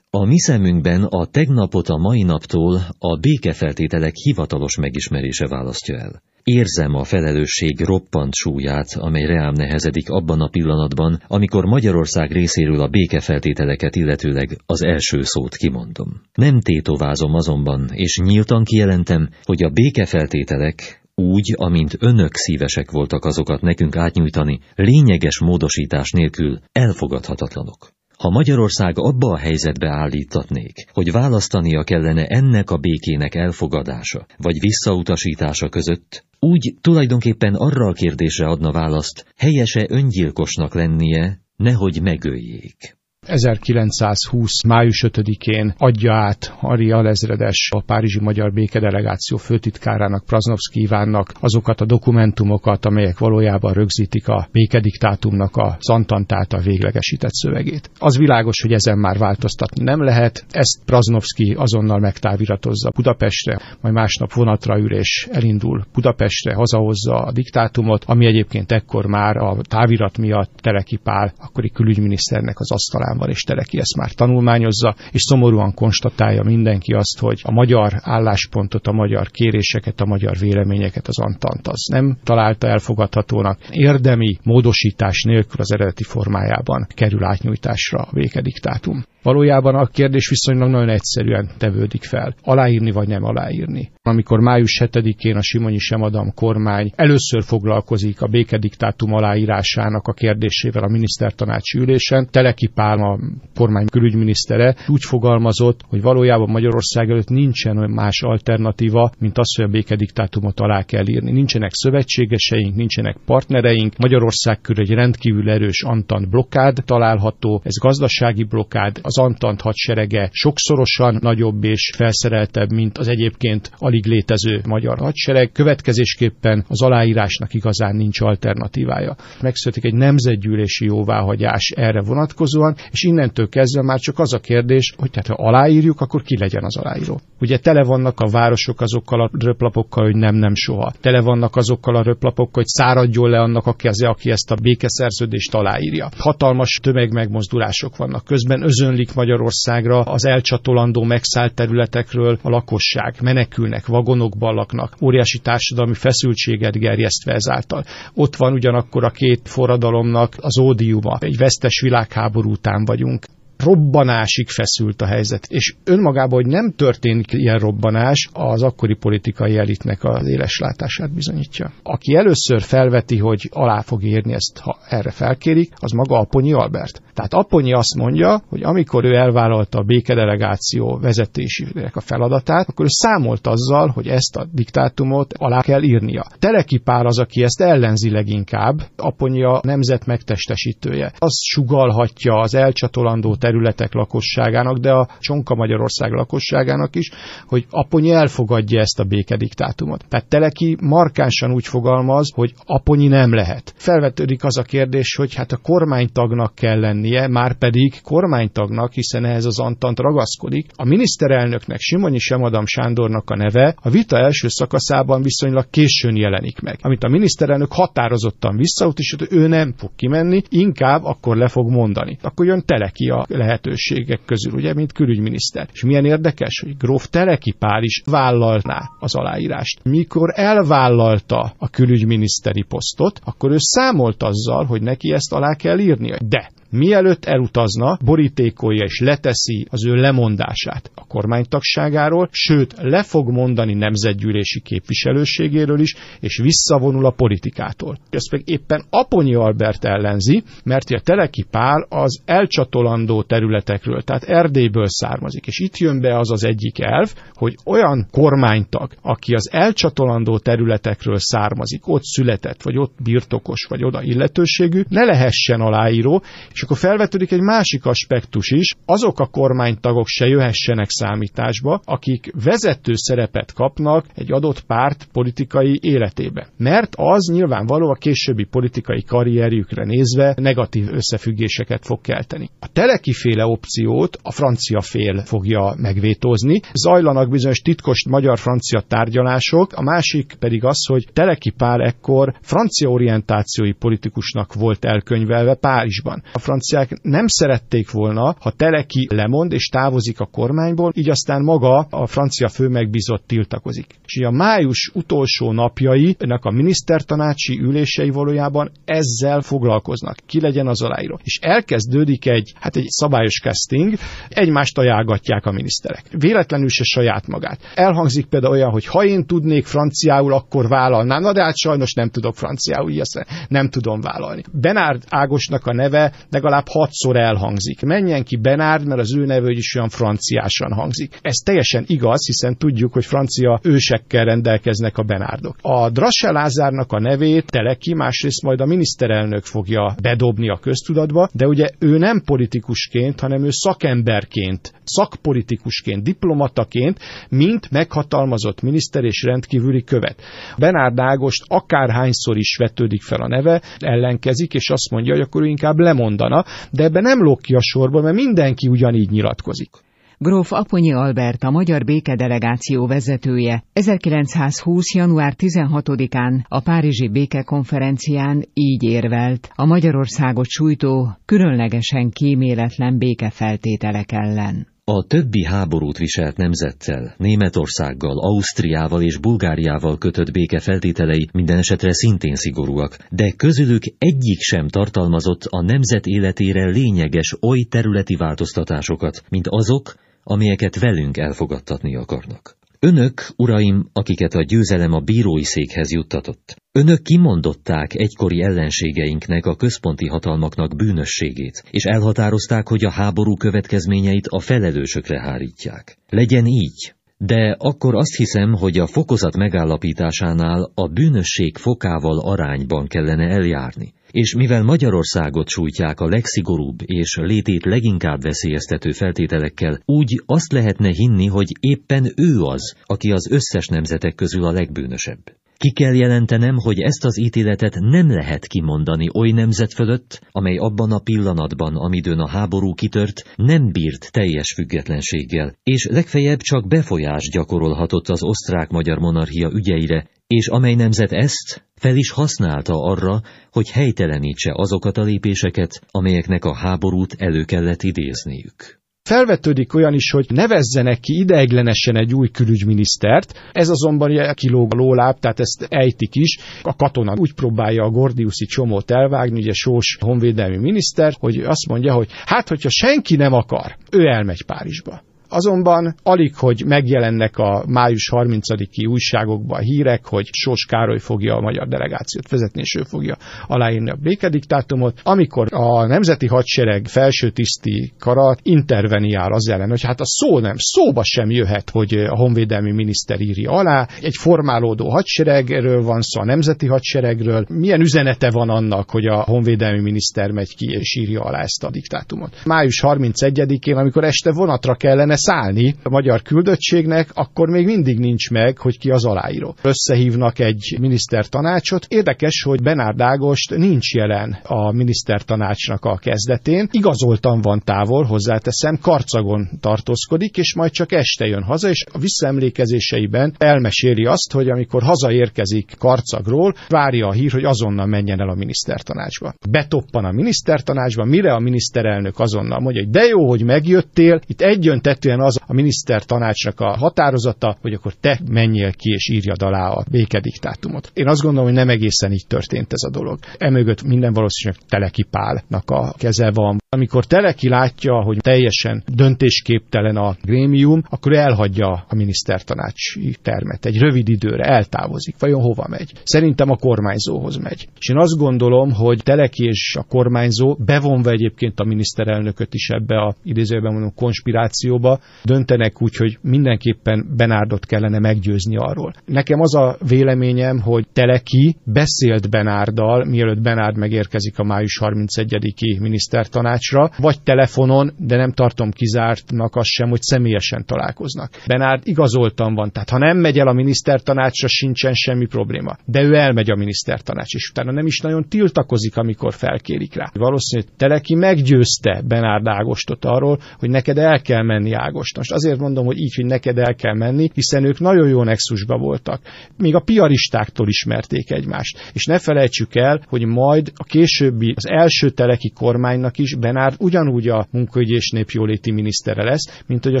A 0.10 0.24
mi 0.24 0.38
szemünkben 0.38 1.02
a 1.02 1.26
tegnapot 1.26 1.88
a 1.88 1.96
mai 1.96 2.22
naptól 2.22 2.80
a 2.98 3.16
békefeltételek 3.16 4.14
hivatalos 4.14 4.78
megismerése 4.78 5.46
választja 5.48 5.98
el. 5.98 6.22
Érzem 6.44 6.94
a 6.94 7.04
felelősség 7.04 7.80
roppant 7.80 8.34
súlyát, 8.34 8.96
amely 8.98 9.26
reám 9.26 9.52
nehezedik 9.52 10.10
abban 10.10 10.40
a 10.40 10.48
pillanatban, 10.48 11.22
amikor 11.26 11.64
Magyarország 11.64 12.32
részéről 12.32 12.80
a 12.80 12.88
békefeltételeket 12.88 13.96
illetőleg 13.96 14.56
az 14.66 14.82
első 14.82 15.22
szót 15.22 15.56
kimondom. 15.56 16.20
Nem 16.34 16.60
tétovázom 16.60 17.34
azonban, 17.34 17.88
és 17.92 18.20
nyíltan 18.24 18.64
kijelentem, 18.64 19.28
hogy 19.42 19.62
a 19.62 19.70
békefeltételek 19.70 21.03
úgy, 21.14 21.54
amint 21.56 21.96
önök 21.98 22.34
szívesek 22.34 22.90
voltak 22.90 23.24
azokat 23.24 23.60
nekünk 23.60 23.96
átnyújtani, 23.96 24.60
lényeges 24.74 25.40
módosítás 25.40 26.10
nélkül 26.10 26.60
elfogadhatatlanok. 26.72 27.92
Ha 28.16 28.30
Magyarország 28.30 28.98
abba 28.98 29.30
a 29.30 29.38
helyzetbe 29.38 29.88
állítatnék, 29.88 30.86
hogy 30.92 31.12
választania 31.12 31.84
kellene 31.84 32.26
ennek 32.26 32.70
a 32.70 32.76
békének 32.76 33.34
elfogadása 33.34 34.26
vagy 34.36 34.60
visszautasítása 34.60 35.68
között, 35.68 36.24
úgy 36.38 36.74
tulajdonképpen 36.80 37.54
arra 37.54 37.88
a 37.88 37.92
kérdésre 37.92 38.46
adna 38.46 38.72
választ, 38.72 39.32
helyese 39.36 39.86
öngyilkosnak 39.88 40.74
lennie, 40.74 41.40
nehogy 41.56 42.02
megöljék. 42.02 42.96
1920. 43.26 44.62
május 44.66 45.04
5-én 45.08 45.74
adja 45.78 46.14
át 46.14 46.54
Ari 46.60 46.90
Alezredes 46.90 47.68
a 47.74 47.82
Párizsi 47.82 48.20
Magyar 48.20 48.52
Békedelegáció 48.52 49.36
főtitkárának 49.36 50.24
Praznovszki 50.24 50.80
Ivánnak 50.80 51.32
azokat 51.40 51.80
a 51.80 51.84
dokumentumokat, 51.84 52.84
amelyek 52.84 53.18
valójában 53.18 53.72
rögzítik 53.72 54.28
a 54.28 54.48
békediktátumnak 54.52 55.56
a 55.56 55.76
Zantantát 55.80 56.52
a 56.52 56.60
véglegesített 56.60 57.32
szövegét. 57.32 57.90
Az 57.98 58.18
világos, 58.18 58.62
hogy 58.62 58.72
ezen 58.72 58.98
már 58.98 59.18
változtatni 59.18 59.84
nem 59.84 60.02
lehet, 60.02 60.44
ezt 60.50 60.84
Praznovszki 60.84 61.54
azonnal 61.58 61.98
megtáviratozza 61.98 62.90
Budapestre, 62.96 63.58
majd 63.80 63.94
másnap 63.94 64.32
vonatra 64.32 64.78
ül 64.78 64.94
és 64.94 65.28
elindul 65.30 65.84
Budapestre, 65.92 66.54
hazahozza 66.54 67.14
a 67.14 67.32
diktátumot, 67.32 68.04
ami 68.04 68.26
egyébként 68.26 68.72
ekkor 68.72 69.06
már 69.06 69.36
a 69.36 69.56
távirat 69.62 70.18
miatt 70.18 70.50
Teleki 70.56 70.96
Pál, 70.96 71.32
akkori 71.38 71.70
külügyminiszternek 71.70 72.58
az 72.58 72.72
asztalán 73.14 73.18
van, 73.18 73.28
és 73.30 73.42
Teleki 73.42 73.78
ezt 73.78 73.96
már 73.96 74.12
tanulmányozza, 74.12 74.94
és 75.12 75.22
szomorúan 75.22 75.74
konstatálja 75.74 76.42
mindenki 76.42 76.92
azt, 76.92 77.18
hogy 77.18 77.40
a 77.42 77.52
magyar 77.52 77.92
álláspontot, 78.00 78.86
a 78.86 78.92
magyar 78.92 79.30
kéréseket, 79.30 80.00
a 80.00 80.06
magyar 80.06 80.38
véleményeket 80.38 81.08
az 81.08 81.18
Antant 81.18 81.68
az 81.68 81.86
nem 81.92 82.16
találta 82.24 82.66
elfogadhatónak. 82.66 83.58
Érdemi 83.70 84.38
módosítás 84.42 85.22
nélkül 85.22 85.60
az 85.60 85.72
eredeti 85.72 86.04
formájában 86.04 86.86
kerül 86.94 87.24
átnyújtásra 87.24 87.98
a 87.98 88.10
békediktátum. 88.12 89.04
Valójában 89.24 89.74
a 89.74 89.86
kérdés 89.86 90.28
viszonylag 90.28 90.70
nagyon 90.70 90.88
egyszerűen 90.88 91.50
tevődik 91.58 92.02
fel. 92.02 92.34
Aláírni 92.42 92.90
vagy 92.90 93.08
nem 93.08 93.24
aláírni. 93.24 93.90
Amikor 94.02 94.40
május 94.40 94.80
7-én 94.84 95.36
a 95.36 95.42
Simonyi 95.42 95.78
Semadam 95.78 96.34
kormány 96.34 96.92
először 96.94 97.42
foglalkozik 97.42 98.22
a 98.22 98.26
békediktátum 98.26 99.12
aláírásának 99.12 100.08
a 100.08 100.12
kérdésével 100.12 100.82
a 100.82 100.88
minisztertanácsi 100.88 101.78
ülésen, 101.78 102.28
Teleki 102.30 102.70
Pálma 102.74 103.18
kormány 103.54 103.86
külügyminisztere 103.86 104.74
úgy 104.88 105.02
fogalmazott, 105.02 105.80
hogy 105.88 106.02
valójában 106.02 106.50
Magyarország 106.50 107.10
előtt 107.10 107.28
nincsen 107.28 107.90
más 107.90 108.22
alternatíva, 108.22 109.12
mint 109.18 109.38
az, 109.38 109.56
hogy 109.56 109.64
a 109.64 109.68
békediktátumot 109.68 110.60
alá 110.60 110.82
kell 110.82 111.08
írni. 111.08 111.32
Nincsenek 111.32 111.70
szövetségeseink, 111.72 112.74
nincsenek 112.74 113.16
partnereink. 113.26 113.96
Magyarország 113.98 114.60
körül 114.60 114.84
egy 114.84 114.94
rendkívül 114.94 115.50
erős 115.50 115.82
Antant 115.82 116.30
blokkád 116.30 116.76
található, 116.84 117.60
ez 117.64 117.78
gazdasági 117.78 118.44
blokkád, 118.44 118.98
az 119.02 119.13
az 119.16 119.24
Antant 119.24 119.60
hadserege 119.60 120.28
sokszorosan 120.32 121.18
nagyobb 121.20 121.64
és 121.64 121.92
felszereltebb, 121.96 122.72
mint 122.72 122.98
az 122.98 123.08
egyébként 123.08 123.70
alig 123.78 124.06
létező 124.06 124.60
magyar 124.66 124.98
hadsereg. 124.98 125.52
Következésképpen 125.52 126.64
az 126.68 126.82
aláírásnak 126.82 127.54
igazán 127.54 127.96
nincs 127.96 128.20
alternatívája. 128.20 129.16
Megszületik 129.42 129.84
egy 129.84 129.94
nemzetgyűlési 129.94 130.84
jóváhagyás 130.84 131.72
erre 131.76 132.02
vonatkozóan, 132.02 132.74
és 132.90 133.02
innentől 133.02 133.48
kezdve 133.48 133.82
már 133.82 133.98
csak 133.98 134.18
az 134.18 134.34
a 134.34 134.38
kérdés, 134.38 134.94
hogy 134.96 135.10
tehát 135.10 135.26
ha 135.26 135.48
aláírjuk, 135.48 136.00
akkor 136.00 136.22
ki 136.22 136.38
legyen 136.38 136.64
az 136.64 136.76
aláíró. 136.76 137.20
Ugye 137.40 137.58
tele 137.58 137.84
vannak 137.84 138.20
a 138.20 138.30
városok 138.30 138.80
azokkal 138.80 139.20
a 139.20 139.30
röplapokkal, 139.38 140.04
hogy 140.04 140.16
nem, 140.16 140.34
nem 140.34 140.54
soha. 140.54 140.92
Tele 141.00 141.20
vannak 141.20 141.56
azokkal 141.56 141.96
a 141.96 142.02
röplapokkal, 142.02 142.52
hogy 142.52 142.66
száradjon 142.66 143.30
le 143.30 143.40
annak 143.40 143.66
a 143.66 143.74
keze, 143.74 144.08
aki 144.08 144.30
ezt 144.30 144.50
a 144.50 144.56
békeszerződést 144.62 145.54
aláírja. 145.54 146.08
Hatalmas 146.18 146.78
tömegmegmozdulások 146.82 147.96
vannak. 147.96 148.24
Közben 148.24 148.62
özönlik 148.62 149.03
áramlik 149.04 149.14
Magyarországra 149.14 150.00
az 150.00 150.24
elcsatolandó 150.24 151.02
megszállt 151.02 151.54
területekről 151.54 152.38
a 152.42 152.48
lakosság. 152.48 153.14
Menekülnek, 153.22 153.86
vagonokban 153.86 154.54
laknak, 154.54 154.96
óriási 155.02 155.38
társadalmi 155.38 155.94
feszültséget 155.94 156.78
gerjesztve 156.78 157.32
ezáltal. 157.32 157.84
Ott 158.14 158.36
van 158.36 158.52
ugyanakkor 158.52 159.04
a 159.04 159.10
két 159.10 159.40
forradalomnak 159.48 160.34
az 160.40 160.58
ódiuma. 160.58 161.16
Egy 161.20 161.36
vesztes 161.36 161.80
világháború 161.80 162.50
után 162.50 162.84
vagyunk 162.84 163.26
robbanásig 163.58 164.48
feszült 164.48 165.02
a 165.02 165.06
helyzet. 165.06 165.46
És 165.48 165.74
önmagában, 165.84 166.42
hogy 166.42 166.52
nem 166.52 166.72
történik 166.76 167.32
ilyen 167.32 167.58
robbanás, 167.58 168.28
az 168.32 168.62
akkori 168.62 168.94
politikai 168.94 169.56
elitnek 169.56 170.04
az 170.04 170.26
éleslátását 170.26 171.14
bizonyítja. 171.14 171.72
Aki 171.82 172.14
először 172.14 172.62
felveti, 172.62 173.18
hogy 173.18 173.48
alá 173.52 173.80
fog 173.80 174.04
írni 174.04 174.32
ezt, 174.32 174.58
ha 174.58 174.78
erre 174.88 175.10
felkérik, 175.10 175.72
az 175.76 175.90
maga 175.90 176.18
Aponyi 176.18 176.52
Albert. 176.52 177.02
Tehát 177.14 177.34
Aponyi 177.34 177.72
azt 177.72 177.94
mondja, 177.96 178.42
hogy 178.48 178.62
amikor 178.62 179.04
ő 179.04 179.14
elvállalta 179.14 179.78
a 179.78 179.82
békedelegáció 179.82 180.98
vezetésének 181.00 181.96
a 181.96 182.00
feladatát, 182.00 182.68
akkor 182.68 182.84
ő 182.84 182.88
számolt 182.90 183.46
azzal, 183.46 183.88
hogy 183.88 184.06
ezt 184.06 184.36
a 184.36 184.46
diktátumot 184.52 185.32
alá 185.32 185.62
kell 185.62 185.82
írnia. 185.82 186.26
Teleki 186.38 186.78
Pál 186.78 187.06
az, 187.06 187.18
aki 187.18 187.42
ezt 187.42 187.60
ellenzi 187.60 188.10
leginkább, 188.10 188.80
Aponyi 188.96 189.42
a 189.42 189.60
nemzet 189.62 190.06
megtestesítője. 190.06 191.12
Az 191.18 191.40
sugalhatja 191.52 192.34
az 192.40 192.54
elcsatolandó 192.54 193.34
területek 193.44 193.92
lakosságának, 193.92 194.76
de 194.76 194.92
a 194.92 195.08
Csonka 195.18 195.54
Magyarország 195.54 196.12
lakosságának 196.12 196.96
is, 196.96 197.10
hogy 197.46 197.66
Aponyi 197.70 198.10
elfogadja 198.10 198.80
ezt 198.80 199.00
a 199.00 199.04
békediktátumot. 199.04 200.04
Tehát 200.08 200.28
Teleki 200.28 200.76
markánsan 200.80 201.52
úgy 201.52 201.66
fogalmaz, 201.66 202.30
hogy 202.34 202.52
Aponyi 202.66 203.08
nem 203.08 203.34
lehet. 203.34 203.74
Felvetődik 203.76 204.44
az 204.44 204.58
a 204.58 204.62
kérdés, 204.62 205.14
hogy 205.14 205.34
hát 205.34 205.52
a 205.52 205.56
kormánytagnak 205.56 206.54
kell 206.54 206.80
lennie, 206.80 207.28
már 207.28 207.58
pedig 207.58 208.00
kormánytagnak, 208.02 208.92
hiszen 208.92 209.24
ehhez 209.24 209.44
az 209.44 209.60
Antant 209.60 209.98
ragaszkodik. 209.98 210.66
A 210.76 210.84
miniszterelnöknek, 210.84 211.80
Simonyi 211.80 212.18
Semadam 212.18 212.66
Sándornak 212.66 213.30
a 213.30 213.36
neve 213.36 213.74
a 213.82 213.90
vita 213.90 214.16
első 214.18 214.48
szakaszában 214.48 215.22
viszonylag 215.22 215.70
későn 215.70 216.16
jelenik 216.16 216.60
meg. 216.60 216.78
Amit 216.82 217.04
a 217.04 217.08
miniszterelnök 217.08 217.72
határozottan 217.72 218.56
visszautasított, 218.56 219.32
ő 219.32 219.46
nem 219.46 219.74
fog 219.76 219.90
kimenni, 219.96 220.42
inkább 220.48 221.04
akkor 221.04 221.36
le 221.36 221.48
fog 221.48 221.70
mondani. 221.70 222.18
Akkor 222.22 222.46
jön 222.46 222.62
Teleki 222.66 223.08
a 223.08 223.26
lehetőségek 223.36 224.20
közül, 224.24 224.52
ugye, 224.52 224.74
mint 224.74 224.92
külügyminiszter. 224.92 225.68
És 225.72 225.84
milyen 225.84 226.04
érdekes, 226.04 226.60
hogy 226.60 226.76
Gróf 226.76 227.08
Teleki 227.08 227.52
Pál 227.58 227.82
is 227.82 228.02
vállalná 228.04 228.82
az 229.00 229.14
aláírást. 229.14 229.80
Mikor 229.84 230.32
elvállalta 230.34 231.54
a 231.58 231.68
külügyminiszteri 231.68 232.62
posztot, 232.62 233.20
akkor 233.24 233.50
ő 233.50 233.56
számolt 233.58 234.22
azzal, 234.22 234.64
hogy 234.64 234.82
neki 234.82 235.12
ezt 235.12 235.32
alá 235.32 235.54
kell 235.54 235.78
írnia. 235.78 236.18
De 236.28 236.50
mielőtt 236.74 237.24
elutazna, 237.24 237.98
borítékolja 238.04 238.84
és 238.84 239.00
leteszi 239.00 239.66
az 239.70 239.86
ő 239.86 239.94
lemondását 239.94 240.90
a 240.94 241.06
kormánytagságáról, 241.06 242.28
sőt, 242.30 242.74
le 242.80 243.02
fog 243.02 243.30
mondani 243.30 243.74
nemzetgyűlési 243.74 244.60
képviselőségéről 244.60 245.80
is, 245.80 245.94
és 246.20 246.40
visszavonul 246.42 247.06
a 247.06 247.10
politikától. 247.10 247.98
Ezt 248.10 248.30
meg 248.30 248.42
éppen 248.44 248.84
Aponyi 248.90 249.34
Albert 249.34 249.84
ellenzi, 249.84 250.42
mert 250.64 250.90
a 250.90 251.00
Teleki 251.00 251.44
Pál 251.50 251.86
az 251.88 252.22
elcsatolandó 252.24 253.22
területekről, 253.22 254.02
tehát 254.02 254.22
Erdélyből 254.22 254.88
származik. 254.88 255.46
És 255.46 255.58
itt 255.58 255.76
jön 255.76 256.00
be 256.00 256.18
az 256.18 256.30
az 256.30 256.44
egyik 256.44 256.80
elv, 256.80 257.12
hogy 257.32 257.54
olyan 257.64 258.06
kormánytag, 258.10 258.92
aki 259.02 259.34
az 259.34 259.50
elcsatolandó 259.52 260.38
területekről 260.38 261.18
származik, 261.18 261.88
ott 261.88 262.02
született, 262.02 262.62
vagy 262.62 262.78
ott 262.78 262.94
birtokos, 263.02 263.66
vagy 263.68 263.84
oda 263.84 264.02
illetőségű, 264.02 264.82
ne 264.88 265.04
lehessen 265.04 265.60
aláíró, 265.60 266.22
és 266.52 266.63
akkor 266.64 266.76
felvetődik 266.76 267.32
egy 267.32 267.40
másik 267.40 267.84
aspektus 267.84 268.50
is, 268.50 268.74
azok 268.86 269.20
a 269.20 269.26
kormánytagok 269.26 270.06
se 270.06 270.26
jöhessenek 270.26 270.90
számításba, 270.90 271.80
akik 271.84 272.32
vezető 272.44 272.92
szerepet 272.94 273.52
kapnak 273.52 274.06
egy 274.14 274.32
adott 274.32 274.60
párt 274.60 275.08
politikai 275.12 275.78
életébe. 275.82 276.48
Mert 276.56 276.94
az 276.96 277.30
nyilvánvaló 277.32 277.90
a 277.90 277.94
későbbi 277.94 278.44
politikai 278.44 279.02
karrierjükre 279.02 279.84
nézve 279.84 280.34
negatív 280.36 280.88
összefüggéseket 280.92 281.84
fog 281.84 282.00
kelteni. 282.00 282.50
A 282.60 282.68
telekiféle 282.72 283.44
opciót 283.44 284.18
a 284.22 284.32
francia 284.32 284.80
fél 284.80 285.22
fogja 285.24 285.74
megvétózni. 285.76 286.60
Zajlanak 286.72 287.30
bizonyos 287.30 287.58
titkos 287.58 288.04
magyar-francia 288.08 288.82
tárgyalások, 288.88 289.72
a 289.72 289.82
másik 289.82 290.34
pedig 290.38 290.64
az, 290.64 290.86
hogy 290.86 291.06
Teleki 291.12 291.50
Pál 291.50 291.80
ekkor 291.80 292.34
francia 292.40 292.88
orientációi 292.88 293.72
politikusnak 293.72 294.54
volt 294.54 294.84
elkönyvelve 294.84 295.54
Párizsban. 295.54 296.22
A 296.32 296.38
franciák 296.44 296.98
nem 297.02 297.26
szerették 297.26 297.90
volna, 297.90 298.36
ha 298.40 298.50
Teleki 298.50 299.06
lemond 299.10 299.52
és 299.52 299.68
távozik 299.68 300.20
a 300.20 300.26
kormányból, 300.26 300.92
így 300.94 301.10
aztán 301.10 301.42
maga 301.42 301.86
a 301.90 302.06
francia 302.06 302.48
főmegbízott 302.48 303.24
tiltakozik. 303.26 303.86
És 304.04 304.20
a 304.20 304.30
május 304.30 304.90
utolsó 304.94 305.52
napjai 305.52 306.16
ennek 306.18 306.44
a 306.44 306.50
minisztertanácsi 306.50 307.60
ülései 307.60 308.10
valójában 308.10 308.70
ezzel 308.84 309.40
foglalkoznak. 309.40 310.16
Ki 310.26 310.40
legyen 310.40 310.66
az 310.66 310.82
aláíró. 310.82 311.20
És 311.22 311.38
elkezdődik 311.42 312.26
egy, 312.26 312.52
hát 312.60 312.76
egy 312.76 312.86
szabályos 312.86 313.40
casting, 313.42 313.94
egymást 314.28 314.78
ajánlgatják 314.78 315.46
a 315.46 315.52
miniszterek. 315.52 316.04
Véletlenül 316.10 316.68
se 316.68 316.84
saját 316.84 317.26
magát. 317.26 317.60
Elhangzik 317.74 318.26
például 318.26 318.52
olyan, 318.52 318.70
hogy 318.70 318.86
ha 318.86 319.04
én 319.04 319.26
tudnék 319.26 319.66
franciául, 319.66 320.32
akkor 320.32 320.68
vállalnám. 320.68 321.22
Na 321.22 321.32
de 321.32 321.42
hát 321.42 321.56
sajnos 321.56 321.92
nem 321.92 322.08
tudok 322.08 322.34
franciául, 322.34 322.90
így 322.90 322.98
ezt 322.98 323.26
nem 323.48 323.68
tudom 323.68 324.00
vállalni. 324.00 324.42
Benárd 324.52 325.02
Ágosnak 325.08 325.66
a 325.66 325.74
neve 325.74 326.12
legalább 326.34 326.68
hatszor 326.68 327.16
elhangzik. 327.16 327.80
Menjen 327.82 328.24
ki 328.24 328.36
Benárd, 328.36 328.86
mert 328.86 329.00
az 329.00 329.16
ő 329.16 329.24
neve 329.24 329.50
is 329.50 329.74
olyan 329.74 329.88
franciásan 329.88 330.72
hangzik. 330.72 331.18
Ez 331.22 331.34
teljesen 331.34 331.84
igaz, 331.86 332.26
hiszen 332.26 332.56
tudjuk, 332.56 332.92
hogy 332.92 333.04
francia 333.04 333.60
ősekkel 333.62 334.24
rendelkeznek 334.24 334.98
a 334.98 335.02
Benárdok. 335.02 335.56
A 335.62 335.90
Drasse 335.90 336.30
Lázárnak 336.32 336.92
a 336.92 337.00
nevét 337.00 337.50
Teleki, 337.50 337.94
másrészt 337.94 338.42
majd 338.42 338.60
a 338.60 338.66
miniszterelnök 338.66 339.44
fogja 339.44 339.94
bedobni 340.02 340.48
a 340.48 340.58
köztudatba, 340.58 341.28
de 341.32 341.46
ugye 341.46 341.68
ő 341.78 341.98
nem 341.98 342.22
politikusként, 342.24 343.20
hanem 343.20 343.44
ő 343.44 343.48
szakemberként, 343.50 344.72
szakpolitikusként, 344.84 346.02
diplomataként, 346.02 346.98
mint 347.28 347.70
meghatalmazott 347.70 348.60
miniszter 348.60 349.04
és 349.04 349.22
rendkívüli 349.22 349.82
követ. 349.82 350.22
Benárd 350.58 350.98
Ágost 351.00 351.44
akárhányszor 351.46 352.36
is 352.36 352.56
vetődik 352.56 353.02
fel 353.02 353.20
a 353.20 353.28
neve, 353.28 353.62
ellenkezik, 353.78 354.54
és 354.54 354.70
azt 354.70 354.90
mondja, 354.90 355.12
hogy 355.12 355.22
akkor 355.22 355.42
ő 355.42 355.46
inkább 355.46 355.78
lemondana, 356.28 356.44
de 356.70 356.84
ebben 356.84 357.02
nem 357.02 357.22
lók 357.22 357.40
ki 357.40 357.54
a 357.54 357.60
sorba, 357.60 358.00
mert 358.00 358.16
mindenki 358.16 358.68
ugyanígy 358.68 359.10
nyilatkozik. 359.10 359.70
Gróf 360.18 360.52
Aponyi 360.52 360.92
Albert, 360.92 361.42
a 361.42 361.50
magyar 361.50 361.84
békedelegáció 361.84 362.86
vezetője 362.86 363.64
1920. 363.72 364.94
január 364.94 365.34
16-án 365.38 366.44
a 366.48 366.60
Párizsi 366.60 367.08
békekonferencián 367.08 368.44
így 368.52 368.82
érvelt 368.82 369.50
a 369.54 369.64
Magyarországot 369.64 370.46
sújtó, 370.48 371.16
különlegesen 371.24 372.10
kíméletlen 372.10 372.98
békefeltételek 372.98 374.12
ellen. 374.12 374.73
A 374.86 375.04
többi 375.06 375.44
háborút 375.44 375.98
viselt 375.98 376.36
nemzettel, 376.36 377.14
Németországgal, 377.18 378.18
Ausztriával 378.18 379.02
és 379.02 379.18
Bulgáriával 379.18 379.98
kötött 379.98 380.30
béke 380.30 380.60
feltételei 380.60 381.28
minden 381.32 381.58
esetre 381.58 381.92
szintén 381.92 382.34
szigorúak, 382.34 382.96
de 383.10 383.32
közülük 383.36 383.82
egyik 383.98 384.40
sem 384.40 384.68
tartalmazott 384.68 385.44
a 385.44 385.62
nemzet 385.62 386.06
életére 386.06 386.66
lényeges 386.66 387.36
oly 387.40 387.62
területi 387.62 388.16
változtatásokat, 388.16 389.24
mint 389.28 389.46
azok, 389.48 389.94
amelyeket 390.22 390.78
velünk 390.78 391.16
elfogadtatni 391.16 391.96
akarnak. 391.96 392.56
Önök, 392.84 393.26
uraim, 393.36 393.88
akiket 393.92 394.34
a 394.34 394.42
győzelem 394.42 394.92
a 394.92 395.00
bírói 395.00 395.44
székhez 395.44 395.92
juttatott, 395.92 396.56
önök 396.72 397.02
kimondották 397.02 397.94
egykori 397.94 398.42
ellenségeinknek 398.42 399.46
a 399.46 399.56
központi 399.56 400.06
hatalmaknak 400.06 400.76
bűnösségét, 400.76 401.62
és 401.70 401.84
elhatározták, 401.84 402.68
hogy 402.68 402.84
a 402.84 402.90
háború 402.90 403.34
következményeit 403.34 404.26
a 404.26 404.40
felelősökre 404.40 405.20
hárítják. 405.20 405.98
Legyen 406.08 406.46
így, 406.46 406.94
de 407.16 407.56
akkor 407.58 407.94
azt 407.94 408.16
hiszem, 408.16 408.52
hogy 408.52 408.78
a 408.78 408.86
fokozat 408.86 409.36
megállapításánál 409.36 410.70
a 410.74 410.88
bűnösség 410.88 411.56
fokával 411.56 412.18
arányban 412.18 412.86
kellene 412.86 413.28
eljárni 413.28 413.92
és 414.14 414.34
mivel 414.34 414.62
Magyarországot 414.62 415.48
sújtják 415.48 416.00
a 416.00 416.08
legszigorúbb 416.08 416.78
és 416.84 417.16
létét 417.22 417.64
leginkább 417.64 418.22
veszélyeztető 418.22 418.92
feltételekkel, 418.92 419.80
úgy 419.84 420.22
azt 420.26 420.52
lehetne 420.52 420.88
hinni, 420.88 421.26
hogy 421.26 421.52
éppen 421.60 422.12
ő 422.16 422.40
az, 422.40 422.74
aki 422.84 423.10
az 423.10 423.30
összes 423.30 423.66
nemzetek 423.66 424.14
közül 424.14 424.44
a 424.44 424.52
legbűnösebb. 424.52 425.43
Ki 425.56 425.72
kell 425.72 425.94
jelentenem, 425.94 426.56
hogy 426.56 426.80
ezt 426.80 427.04
az 427.04 427.18
ítéletet 427.18 427.74
nem 427.74 428.10
lehet 428.10 428.46
kimondani 428.46 429.08
oly 429.14 429.30
nemzet 429.30 429.72
fölött, 429.72 430.20
amely 430.30 430.56
abban 430.56 430.92
a 430.92 430.98
pillanatban, 430.98 431.76
amidőn 431.76 432.18
a 432.18 432.28
háború 432.28 432.74
kitört, 432.74 433.34
nem 433.36 433.72
bírt 433.72 434.12
teljes 434.12 434.52
függetlenséggel, 434.54 435.54
és 435.62 435.86
legfeljebb 435.90 436.40
csak 436.40 436.68
befolyás 436.68 437.28
gyakorolhatott 437.32 438.08
az 438.08 438.22
osztrák-magyar 438.22 438.98
monarchia 438.98 439.50
ügyeire, 439.52 440.08
és 440.26 440.48
amely 440.48 440.74
nemzet 440.74 441.12
ezt 441.12 441.64
fel 441.74 441.96
is 441.96 442.10
használta 442.10 442.74
arra, 442.74 443.20
hogy 443.50 443.70
helytelenítse 443.70 444.52
azokat 444.54 444.98
a 444.98 445.02
lépéseket, 445.02 445.86
amelyeknek 445.90 446.44
a 446.44 446.54
háborút 446.54 447.14
elő 447.18 447.44
kellett 447.44 447.82
idézniük. 447.82 448.83
Felvetődik 449.08 449.74
olyan 449.74 449.94
is, 449.94 450.10
hogy 450.10 450.26
nevezzenek 450.28 451.00
ki 451.00 451.18
ideiglenesen 451.18 451.96
egy 451.96 452.14
új 452.14 452.28
külügyminisztert, 452.28 453.32
ez 453.52 453.68
azonban 453.68 454.34
kilóg 454.34 454.72
a 454.72 454.76
lóláb, 454.76 455.18
tehát 455.18 455.40
ezt 455.40 455.66
ejtik 455.68 456.14
is. 456.14 456.38
A 456.62 456.76
katona 456.76 457.14
úgy 457.16 457.34
próbálja 457.34 457.84
a 457.84 457.90
Gordiuszi 457.90 458.44
csomót 458.44 458.90
elvágni, 458.90 459.40
ugye 459.40 459.52
Sós 459.52 459.96
honvédelmi 460.00 460.56
miniszter, 460.56 461.14
hogy 461.18 461.38
azt 461.38 461.68
mondja, 461.68 461.92
hogy 461.92 462.08
hát, 462.24 462.48
hogyha 462.48 462.68
senki 462.70 463.16
nem 463.16 463.32
akar, 463.32 463.76
ő 463.90 464.06
elmegy 464.06 464.44
Párizsba. 464.44 465.02
Azonban 465.34 465.94
alig, 466.02 466.36
hogy 466.36 466.62
megjelennek 466.66 467.38
a 467.38 467.64
május 467.66 468.10
30-i 468.12 468.88
újságokban 468.88 469.60
hírek, 469.60 470.06
hogy 470.06 470.28
Sós 470.32 470.64
Károly 470.64 470.98
fogja 470.98 471.36
a 471.36 471.40
magyar 471.40 471.68
delegációt 471.68 472.28
vezetni, 472.28 472.60
és 472.60 472.74
ő 472.74 472.82
fogja 472.82 473.16
aláírni 473.46 473.90
a 473.90 473.98
békediktátumot, 474.02 475.00
amikor 475.02 475.48
a 475.50 475.86
Nemzeti 475.86 476.26
Hadsereg 476.26 476.86
felső 476.86 477.30
tiszti 477.30 477.92
kara 477.98 478.36
interveniál 478.42 479.32
az 479.32 479.48
ellen, 479.48 479.68
hogy 479.68 479.82
hát 479.82 480.00
a 480.00 480.06
szó 480.06 480.38
nem, 480.38 480.54
szóba 480.56 481.02
sem 481.04 481.30
jöhet, 481.30 481.70
hogy 481.70 481.94
a 481.94 482.16
honvédelmi 482.16 482.72
miniszter 482.72 483.20
írja 483.20 483.50
alá. 483.50 483.88
Egy 484.02 484.14
formálódó 484.18 484.88
hadseregről 484.88 485.82
van 485.82 486.00
szó, 486.00 486.20
a 486.20 486.24
Nemzeti 486.24 486.66
Hadseregről. 486.66 487.44
Milyen 487.48 487.80
üzenete 487.80 488.30
van 488.30 488.48
annak, 488.48 488.90
hogy 488.90 489.06
a 489.06 489.22
honvédelmi 489.22 489.80
miniszter 489.80 490.30
megy 490.30 490.56
ki 490.56 490.66
és 490.70 490.96
írja 490.96 491.20
alá 491.20 491.40
ezt 491.40 491.64
a 491.64 491.70
diktátumot? 491.70 492.36
Május 492.44 492.80
31-én, 492.82 493.76
amikor 493.76 494.04
este 494.04 494.32
vonatra 494.32 494.74
kellene 494.74 495.16
szállni 495.24 495.74
a 495.82 495.88
magyar 495.88 496.22
küldöttségnek, 496.22 497.10
akkor 497.14 497.48
még 497.48 497.64
mindig 497.64 497.98
nincs 497.98 498.30
meg, 498.30 498.58
hogy 498.58 498.78
ki 498.78 498.90
az 498.90 499.04
aláíró. 499.04 499.54
Összehívnak 499.62 500.38
egy 500.38 500.76
minisztertanácsot. 500.80 501.86
Érdekes, 501.88 502.42
hogy 502.42 502.62
Benárd 502.62 503.00
Ágost 503.00 503.56
nincs 503.56 503.94
jelen 503.94 504.38
a 504.42 504.72
minisztertanácsnak 504.72 505.84
a 505.84 505.96
kezdetén. 505.96 506.68
Igazoltan 506.70 507.40
van 507.40 507.62
távol, 507.64 508.04
hozzáteszem, 508.04 508.78
karcagon 508.82 509.48
tartózkodik, 509.60 510.36
és 510.36 510.54
majd 510.54 510.70
csak 510.70 510.92
este 510.92 511.26
jön 511.26 511.42
haza, 511.42 511.68
és 511.68 511.84
a 511.92 511.98
visszaemlékezéseiben 511.98 513.34
elmeséli 513.38 514.04
azt, 514.04 514.32
hogy 514.32 514.48
amikor 514.48 514.82
hazaérkezik 514.82 515.74
karcagról, 515.78 516.54
várja 516.68 517.06
a 517.06 517.12
hír, 517.12 517.32
hogy 517.32 517.44
azonnal 517.44 517.86
menjen 517.86 518.20
el 518.20 518.28
a 518.28 518.34
minisztertanácsba. 518.34 519.34
Betoppan 519.50 520.04
a 520.04 520.12
minisztertanácsba, 520.12 521.04
mire 521.04 521.32
a 521.32 521.38
miniszterelnök 521.38 522.18
azonnal 522.18 522.60
mondja, 522.60 522.82
hogy 522.82 522.90
de 522.90 523.04
jó, 523.04 523.28
hogy 523.28 523.44
megjöttél, 523.44 524.20
itt 524.26 524.40
egyöntetően 524.40 525.13
egyszerűen 525.14 525.26
az 525.26 525.40
a 525.46 525.52
miniszter 525.52 526.04
tanácsnak 526.04 526.60
a 526.60 526.76
határozata, 526.76 527.56
hogy 527.60 527.72
akkor 527.72 527.92
te 528.00 528.20
menjél 528.28 528.72
ki 528.72 528.90
és 528.90 529.08
írjad 529.08 529.42
alá 529.42 529.68
a 529.68 529.84
békediktátumot. 529.90 530.90
Én 530.94 531.08
azt 531.08 531.20
gondolom, 531.22 531.46
hogy 531.46 531.56
nem 531.56 531.68
egészen 531.68 532.12
így 532.12 532.24
történt 532.28 532.72
ez 532.72 532.82
a 532.82 532.90
dolog. 532.90 533.18
Emögött 533.38 533.82
minden 533.82 534.12
valószínűleg 534.12 534.60
Teleki 534.68 535.04
Pálnak 535.10 535.70
a 535.70 535.94
keze 535.98 536.30
van. 536.30 536.58
Amikor 536.68 537.04
Teleki 537.04 537.48
látja, 537.48 538.02
hogy 538.02 538.16
teljesen 538.20 538.82
döntésképtelen 538.86 539.96
a 539.96 540.16
grémium, 540.22 540.82
akkor 540.88 541.12
elhagyja 541.12 541.84
a 541.88 541.94
minisztertanácsi 541.94 543.16
termet. 543.22 543.64
Egy 543.64 543.78
rövid 543.78 544.08
időre 544.08 544.44
eltávozik. 544.44 545.14
Vajon 545.18 545.40
hova 545.40 545.66
megy? 545.68 545.92
Szerintem 546.04 546.50
a 546.50 546.56
kormányzóhoz 546.56 547.36
megy. 547.36 547.68
És 547.78 547.88
én 547.88 547.96
azt 547.96 548.18
gondolom, 548.18 548.72
hogy 548.72 549.00
Teleki 549.02 549.44
és 549.44 549.76
a 549.78 549.82
kormányzó 549.82 550.56
bevonva 550.64 551.10
egyébként 551.10 551.60
a 551.60 551.64
miniszterelnököt 551.64 552.54
is 552.54 552.68
ebbe 552.68 552.96
a 552.96 553.14
idézőben 553.22 553.72
mondom 553.72 553.92
konspirációba, 553.94 554.93
döntenek 555.24 555.82
úgy, 555.82 555.96
hogy 555.96 556.18
mindenképpen 556.20 557.06
Benárdot 557.16 557.66
kellene 557.66 557.98
meggyőzni 557.98 558.56
arról. 558.56 558.92
Nekem 559.04 559.40
az 559.40 559.54
a 559.54 559.76
véleményem, 559.88 560.60
hogy 560.60 560.86
Teleki 560.92 561.56
beszélt 561.64 562.30
Benárdal, 562.30 563.04
mielőtt 563.04 563.40
Benárd 563.40 563.76
megérkezik 563.76 564.38
a 564.38 564.44
május 564.44 564.80
31-i 564.82 565.80
minisztertanácsra, 565.80 566.90
vagy 566.98 567.22
telefonon, 567.22 567.92
de 567.98 568.16
nem 568.16 568.32
tartom 568.32 568.70
kizártnak 568.70 569.56
azt 569.56 569.68
sem, 569.68 569.88
hogy 569.88 570.02
személyesen 570.02 570.64
találkoznak. 570.66 571.30
Benárd 571.46 571.82
igazoltan 571.84 572.54
van, 572.54 572.70
tehát 572.72 572.90
ha 572.90 572.98
nem 572.98 573.18
megy 573.18 573.38
el 573.38 573.48
a 573.48 573.52
minisztertanácsra, 573.52 574.48
sincsen 574.48 574.94
semmi 574.94 575.26
probléma. 575.26 575.76
De 575.84 576.02
ő 576.02 576.14
elmegy 576.14 576.50
a 576.50 576.56
minisztertanács, 576.56 577.34
és 577.34 577.48
utána 577.50 577.72
nem 577.72 577.86
is 577.86 578.00
nagyon 578.00 578.28
tiltakozik, 578.28 578.96
amikor 578.96 579.32
felkérik 579.32 579.94
rá. 579.94 580.10
Valószínűleg 580.12 580.70
Teleki 580.76 581.14
meggyőzte 581.14 582.02
Benárd 582.06 582.46
Ágostot 582.46 583.04
arról, 583.04 583.38
hogy 583.58 583.70
neked 583.70 583.98
el 583.98 584.20
kell 584.20 584.42
menni 584.42 584.72
Ágost. 584.84 585.16
Most 585.16 585.32
azért 585.32 585.58
mondom, 585.58 585.86
hogy 585.86 585.98
így, 585.98 586.14
hogy 586.14 586.24
neked 586.24 586.58
el 586.58 586.74
kell 586.74 586.94
menni, 586.94 587.30
hiszen 587.34 587.64
ők 587.64 587.80
nagyon 587.80 588.08
jó 588.08 588.22
nexusba 588.22 588.78
voltak. 588.78 589.20
Még 589.56 589.74
a 589.74 589.80
piaristáktól 589.80 590.68
ismerték 590.68 591.30
egymást. 591.30 591.90
És 591.92 592.04
ne 592.04 592.18
felejtsük 592.18 592.74
el, 592.74 593.00
hogy 593.08 593.24
majd 593.24 593.72
a 593.74 593.84
későbbi, 593.84 594.52
az 594.56 594.68
első 594.68 595.10
teleki 595.10 595.50
kormánynak 595.54 596.18
is 596.18 596.34
Benárd 596.34 596.76
ugyanúgy 596.78 597.28
a 597.28 597.46
munkaügyi 597.50 597.94
és 597.94 598.10
népjóléti 598.10 598.70
minisztere 598.70 599.24
lesz, 599.24 599.62
mint 599.66 599.84
hogy 599.84 599.94
a 599.94 600.00